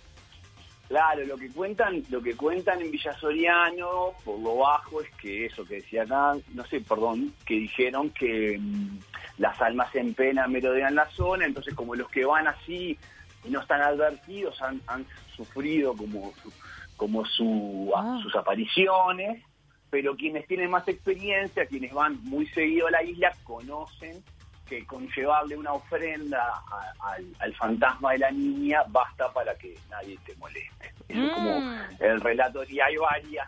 Claro, 0.89 1.24
lo 1.25 1.38
que 1.38 1.50
cuentan, 1.51 2.03
lo 2.10 2.19
que 2.22 2.36
cuentan 2.36 2.81
en 2.81 2.89
Villa 2.91 3.13
Soriano, 3.19 4.13
por 4.25 4.39
lo 4.39 4.55
bajo, 4.58 5.01
es 5.01 5.10
que 5.22 5.46
eso 5.46 5.63
que 5.63 5.75
decía 5.75 6.01
acá, 6.03 6.34
no 6.55 6.65
sé, 6.65 6.81
perdón, 6.81 7.31
que 7.46 7.53
dijeron 7.53 8.10
que 8.10 8.58
mm, 8.60 8.98
las 9.38 9.62
almas 9.62 9.96
en 9.96 10.15
pena 10.15 10.48
merodean 10.48 10.96
la 10.96 11.05
zona, 11.12 11.46
entonces 11.46 11.75
como 11.75 11.93
los 11.93 12.10
que 12.10 12.25
van 12.25 12.48
así 12.48 12.98
y 13.46 13.50
no 13.51 13.62
están 13.62 13.81
advertidos 13.81 14.60
han, 14.63 14.81
han 14.88 15.05
sufrido 15.36 15.93
como 15.96 16.34
su- 16.41 16.51
como 16.98 17.24
su, 17.24 17.91
Ah. 17.96 18.19
sus 18.24 18.36
apariciones, 18.36 19.43
pero 19.91 20.15
quienes 20.15 20.48
tienen 20.48 20.69
más 20.72 20.88
experiencia, 20.88 21.65
quienes 21.67 21.93
van 21.93 22.19
muy 22.24 22.48
seguido 22.48 22.88
a 22.88 22.91
la 22.91 23.03
isla, 23.03 23.31
conocen 23.43 24.22
que 24.69 24.85
con 24.85 25.07
llevarle 25.09 25.57
una 25.57 25.73
ofrenda 25.73 26.39
a- 26.71 26.93
al, 27.13 27.25
al 27.39 27.55
fantasma 27.55 28.11
de 28.13 28.19
la 28.19 28.31
niña 28.31 28.83
basta 28.88 29.31
para 29.33 29.55
que 29.55 29.75
nadie 29.89 30.17
te 30.25 30.35
moleste. 30.35 30.93
Eso 31.09 31.25
es 31.25 31.31
como 31.31 31.59
Mm. 31.61 32.03
el 32.03 32.21
relato, 32.21 32.63
y 32.69 32.79
hay 32.79 32.95
varias 32.97 33.47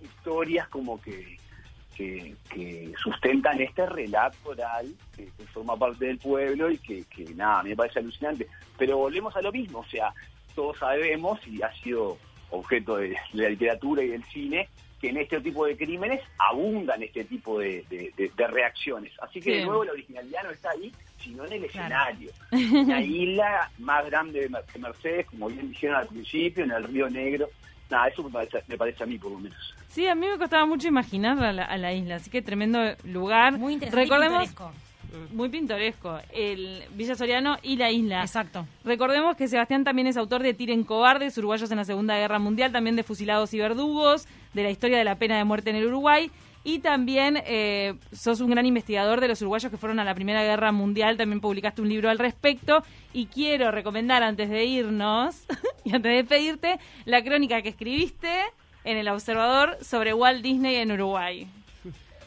historias 0.00 0.66
como 0.68 1.00
que, 1.00 1.36
que, 1.96 2.34
que 2.50 2.92
sustentan 3.02 3.60
este 3.60 3.86
relato 3.86 4.36
oral 4.50 4.92
que, 5.16 5.26
que 5.36 5.46
forma 5.46 5.76
parte 5.76 6.06
del 6.06 6.18
pueblo 6.18 6.70
y 6.70 6.78
que, 6.78 7.04
que 7.04 7.24
nada, 7.34 7.62
me 7.62 7.76
parece 7.76 8.00
alucinante. 8.00 8.48
Pero 8.76 8.98
volvemos 8.98 9.34
a 9.36 9.42
lo 9.42 9.52
mismo, 9.52 9.78
o 9.80 9.86
sea, 9.86 10.12
todos 10.54 10.78
sabemos 10.78 11.38
y 11.46 11.62
ha 11.62 11.72
sido 11.82 12.18
objeto 12.50 12.96
de 12.96 13.16
la 13.32 13.48
literatura 13.48 14.02
y 14.02 14.08
del 14.08 14.24
cine 14.24 14.68
que 15.02 15.08
en 15.10 15.16
este 15.18 15.40
tipo 15.40 15.66
de 15.66 15.76
crímenes 15.76 16.20
abundan 16.38 17.02
este 17.02 17.24
tipo 17.24 17.58
de, 17.58 17.84
de- 17.90 18.12
de- 18.16 18.30
de 18.36 18.46
reacciones. 18.46 19.12
Así 19.20 19.40
que 19.40 19.50
Sí. 19.52 19.58
de 19.58 19.64
nuevo 19.66 19.84
la 19.84 19.92
originalidad 19.92 20.44
no 20.44 20.50
está 20.50 20.70
ahí, 20.70 20.92
sino 21.20 21.44
en 21.44 21.52
el 21.54 21.66
Claro. 21.66 21.94
escenario. 22.20 22.30
Una 22.84 23.00
isla 23.02 23.70
más 23.80 24.06
grande 24.06 24.48
que 24.72 24.78
Mercedes, 24.78 25.26
como 25.26 25.48
bien 25.48 25.68
dijeron 25.70 25.96
al 25.96 26.06
principio, 26.06 26.62
en 26.64 26.70
el 26.70 26.84
Río 26.84 27.10
Negro. 27.10 27.48
Nada, 27.90 28.06
eso 28.08 28.22
me 28.22 28.30
parece, 28.30 28.62
me 28.68 28.76
parece 28.78 29.02
a 29.02 29.06
mí 29.06 29.18
por 29.18 29.32
lo 29.32 29.40
menos. 29.40 29.74
Sí, 29.88 30.06
a 30.06 30.14
mí 30.14 30.26
me 30.26 30.38
costaba 30.38 30.64
mucho 30.64 30.86
imaginar 30.88 31.42
a 31.44 31.52
la, 31.52 31.64
a 31.64 31.76
la 31.76 31.92
isla, 31.92 32.14
así 32.14 32.30
que 32.30 32.40
tremendo 32.40 32.78
lugar. 33.04 33.58
Muy 33.58 33.74
interesante 33.74 34.04
Recordemos. 34.04 34.48
Muy 35.32 35.48
pintoresco, 35.48 36.18
el 36.32 36.82
Villa 36.94 37.14
Soriano 37.14 37.58
y 37.62 37.76
la 37.76 37.90
isla. 37.90 38.22
Exacto. 38.22 38.66
Recordemos 38.84 39.36
que 39.36 39.48
Sebastián 39.48 39.84
también 39.84 40.06
es 40.06 40.16
autor 40.16 40.42
de 40.42 40.54
Tiren 40.54 40.84
Cobardes, 40.84 41.36
Uruguayos 41.38 41.70
en 41.70 41.78
la 41.78 41.84
Segunda 41.84 42.16
Guerra 42.16 42.38
Mundial, 42.38 42.72
también 42.72 42.96
de 42.96 43.02
Fusilados 43.02 43.52
y 43.54 43.58
Verdugos, 43.58 44.26
de 44.54 44.62
la 44.62 44.70
historia 44.70 44.98
de 44.98 45.04
la 45.04 45.16
pena 45.16 45.36
de 45.36 45.44
muerte 45.44 45.70
en 45.70 45.76
el 45.76 45.86
Uruguay. 45.86 46.30
Y 46.64 46.78
también 46.78 47.42
eh, 47.44 47.94
sos 48.12 48.40
un 48.40 48.50
gran 48.50 48.66
investigador 48.66 49.20
de 49.20 49.26
los 49.26 49.42
uruguayos 49.42 49.70
que 49.70 49.76
fueron 49.76 49.98
a 49.98 50.04
la 50.04 50.14
Primera 50.14 50.44
Guerra 50.44 50.70
Mundial. 50.70 51.16
También 51.16 51.40
publicaste 51.40 51.82
un 51.82 51.88
libro 51.88 52.08
al 52.08 52.18
respecto. 52.18 52.84
Y 53.12 53.26
quiero 53.26 53.72
recomendar 53.72 54.22
antes 54.22 54.48
de 54.48 54.64
irnos 54.64 55.44
y 55.84 55.94
antes 55.94 56.12
de 56.14 56.24
pedirte 56.24 56.78
la 57.04 57.22
crónica 57.24 57.62
que 57.62 57.70
escribiste 57.70 58.42
en 58.84 58.96
El 58.96 59.08
Observador 59.08 59.76
sobre 59.82 60.14
Walt 60.14 60.42
Disney 60.42 60.76
en 60.76 60.92
Uruguay. 60.92 61.48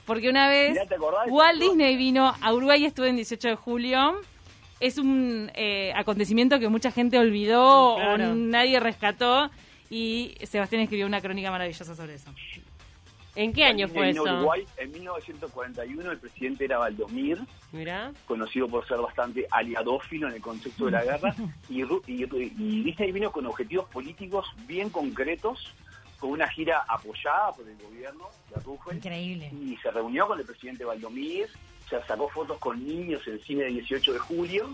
Porque 0.06 0.30
una 0.30 0.48
vez 0.50 0.72
Mirá, 0.72 0.86
¿te 0.86 0.96
acordás 0.96 1.26
de 1.26 1.32
Walt? 1.32 1.60
Disney 1.62 1.96
vino 1.98 2.34
a 2.40 2.54
Uruguay 2.54 2.82
y 2.84 2.86
estuvo 2.86 3.06
en 3.06 3.16
18 3.16 3.48
de 3.50 3.56
julio. 3.56 4.16
Es 4.80 4.98
un 4.98 5.50
eh, 5.56 5.94
acontecimiento 5.96 6.60
que 6.60 6.70
mucha 6.70 6.92
gente 6.92 7.18
olvidó 7.18 7.96
Claro. 7.96 8.32
o 8.32 8.36
nadie 8.36 8.80
rescató. 8.80 9.50
Y 9.90 10.36
Sebastián 10.44 10.82
escribió 10.82 11.06
una 11.06 11.22
crónica 11.22 11.52
maravillosa 11.52 11.96
sobre 11.96 12.16
eso. 12.16 12.30
¿En 13.36 13.52
qué 13.52 13.66
año 13.66 13.88
fue 13.90 14.06
a 14.06 14.10
eso? 14.10 14.24
Uruguay 14.24 14.64
en 14.78 14.92
1941, 14.94 16.12
el 16.12 16.18
presidente 16.20 16.64
era 16.66 16.78
Valdomir, 16.78 17.38
Mirá. 17.74 18.12
conocido 18.26 18.68
por 18.70 18.88
ser 18.88 18.98
bastante 18.98 19.46
aliadófilo 19.52 20.30
en 20.30 20.36
el 20.36 20.42
contexto 20.42 20.86
de 20.86 20.92
la 20.92 21.04
guerra, 21.04 21.36
y, 21.70 21.82
Ru- 21.84 22.02
y- 22.08 22.24
y 22.24 22.84
Disney 22.84 23.12
vino 23.12 23.32
con 23.34 23.46
objetivos 23.46 23.90
políticos 23.90 24.48
bien 24.68 24.90
concretos, 24.90 25.74
con 26.26 26.34
una 26.34 26.48
gira 26.50 26.84
apoyada 26.88 27.52
por 27.52 27.68
el 27.68 27.78
gobierno 27.78 28.26
de 28.50 28.56
Roosevelt, 28.62 29.06
Increíble. 29.06 29.52
y 29.54 29.78
se 29.78 29.92
reunió 29.92 30.28
con 30.28 30.40
el 30.40 30.46
presidente 30.46 30.84
Valdomir, 30.84 31.48
se 31.88 32.02
sacó 32.04 32.28
fotos 32.30 32.58
con 32.58 32.84
niños 32.84 33.22
en 33.28 33.34
el 33.34 33.44
cine 33.44 33.66
de 33.66 33.70
18 33.70 34.14
de 34.14 34.20
julio. 34.20 34.70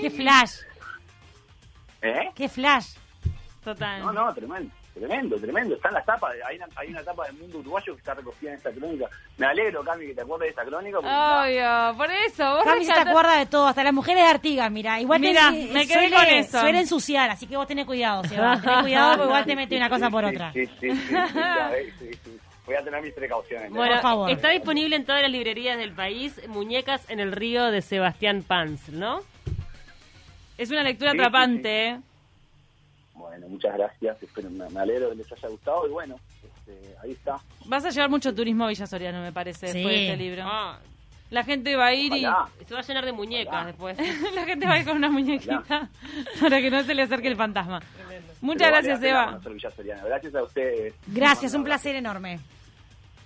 ¡Qué 0.00 0.10
flash! 0.10 0.60
¿Eh? 2.02 2.30
¡Qué 2.36 2.48
flash! 2.48 2.94
Total. 3.64 4.00
No, 4.00 4.12
no, 4.12 4.32
tremendo, 4.32 4.72
tremendo, 5.00 5.36
tremendo. 5.38 5.74
Está 5.74 5.88
en 5.88 5.94
la 5.94 6.04
tapa, 6.04 6.30
hay 6.46 6.56
una, 6.56 6.66
hay 6.76 6.88
una 6.90 7.00
etapa 7.00 7.26
del 7.26 7.36
mundo 7.36 7.58
uruguayo 7.58 7.94
que 7.94 7.98
está 7.98 8.14
recogida 8.14 8.50
en 8.50 8.56
esta 8.56 8.70
crónica. 8.70 9.06
Me 9.38 9.46
alegro, 9.46 9.82
Cami, 9.82 10.06
que 10.06 10.14
te 10.14 10.20
acuerdes 10.20 10.46
de 10.46 10.50
esta 10.50 10.64
crónica. 10.64 10.98
Obvio, 10.98 11.96
por 11.96 12.10
eso. 12.10 12.54
Vos 12.56 12.64
Cami 12.64 12.84
se 12.84 12.92
te 12.92 13.00
acuerda 13.00 13.36
de 13.38 13.46
todo, 13.46 13.66
hasta 13.66 13.82
las 13.82 13.92
mujeres 13.92 14.22
de 14.24 14.30
Artigas, 14.30 14.70
mira. 14.70 15.00
Igual 15.00 15.20
Mira, 15.20 15.50
te, 15.50 15.66
me 15.72 15.86
quedé 15.86 16.08
suele, 16.08 16.16
con 16.16 16.26
eso. 16.26 16.60
suele 16.60 16.78
ensuciar, 16.80 17.30
así 17.30 17.46
que 17.46 17.56
vos 17.56 17.66
tenés 17.66 17.86
cuidado, 17.86 18.22
Seba. 18.24 18.60
Tenés 18.60 18.78
cuidado 18.82 19.10
porque 19.12 19.24
igual 19.26 19.44
te 19.46 19.56
mete 19.56 19.76
una 19.76 19.88
cosa 19.88 20.10
por 20.10 20.24
otra. 20.24 20.52
Sí, 20.52 20.66
sí, 20.66 20.90
sí, 20.90 20.96
sí, 21.00 21.12
ya 21.34 21.68
ves, 21.72 21.94
sí, 21.98 22.10
sí. 22.24 22.38
Voy 22.66 22.74
a 22.76 22.84
tener 22.84 23.02
mis 23.02 23.12
precauciones. 23.14 23.70
Bueno, 23.70 23.94
Por 23.94 24.02
favor. 24.02 24.30
está 24.30 24.50
disponible 24.50 24.94
en 24.94 25.04
todas 25.04 25.22
las 25.22 25.30
librerías 25.30 25.76
del 25.76 25.92
país, 25.92 26.40
Muñecas 26.46 27.08
en 27.10 27.18
el 27.18 27.32
río 27.32 27.70
de 27.72 27.82
Sebastián 27.82 28.44
Panz, 28.46 28.90
¿no? 28.90 29.20
Es 30.56 30.70
una 30.70 30.82
lectura 30.82 31.12
Sí, 31.12 31.16
sí, 31.16 31.22
atrapante. 31.22 31.86
¿eh? 31.88 32.00
Bueno, 33.30 33.48
muchas 33.48 33.72
gracias. 33.76 34.20
Espero, 34.22 34.50
me, 34.50 34.64
alegro 34.80 35.10
que 35.10 35.14
les 35.16 35.32
haya 35.32 35.48
gustado 35.48 35.86
y 35.86 35.90
bueno, 35.90 36.16
este, 36.42 36.96
ahí 37.00 37.12
está. 37.12 37.36
Vas 37.66 37.84
a 37.84 37.90
llevar 37.90 38.10
mucho 38.10 38.34
turismo 38.34 38.64
a 38.64 38.68
Villa 38.68 38.86
Soriano, 38.88 39.22
me 39.22 39.32
parece, 39.32 39.68
Sí. 39.68 39.74
después 39.74 39.94
de 39.94 40.04
este 40.06 40.16
libro. 40.16 40.42
Ah, 40.46 40.78
La 41.30 41.44
gente 41.44 41.76
va 41.76 41.86
a 41.86 41.94
ir 41.94 42.12
Ojalá. 42.12 42.48
se 42.66 42.74
va 42.74 42.80
a 42.80 42.82
llenar 42.82 43.04
de 43.04 43.12
muñecas 43.12 43.54
Ojalá. 43.54 43.66
después. 43.66 43.96
y 44.00 44.34
la 44.34 44.44
gente 44.44 44.66
va 44.66 44.72
a 44.72 44.78
ir 44.80 44.84
con 44.84 44.96
una 44.96 45.08
muñequita 45.10 45.88
para 46.40 46.60
que 46.60 46.70
no 46.72 46.82
se 46.82 46.92
le 46.92 47.02
acerque 47.02 47.28
el 47.28 47.36
fantasma. 47.36 47.80
Muchas 48.40 48.62
Pero 48.68 48.72
gracias, 48.72 49.02
Eva. 49.04 49.38
Gracias 50.04 50.34
a 50.34 50.42
ustedes. 50.42 50.94
Gracias, 51.06 51.54
un 51.54 51.62
placer 51.62 51.94
enorme. 51.94 52.40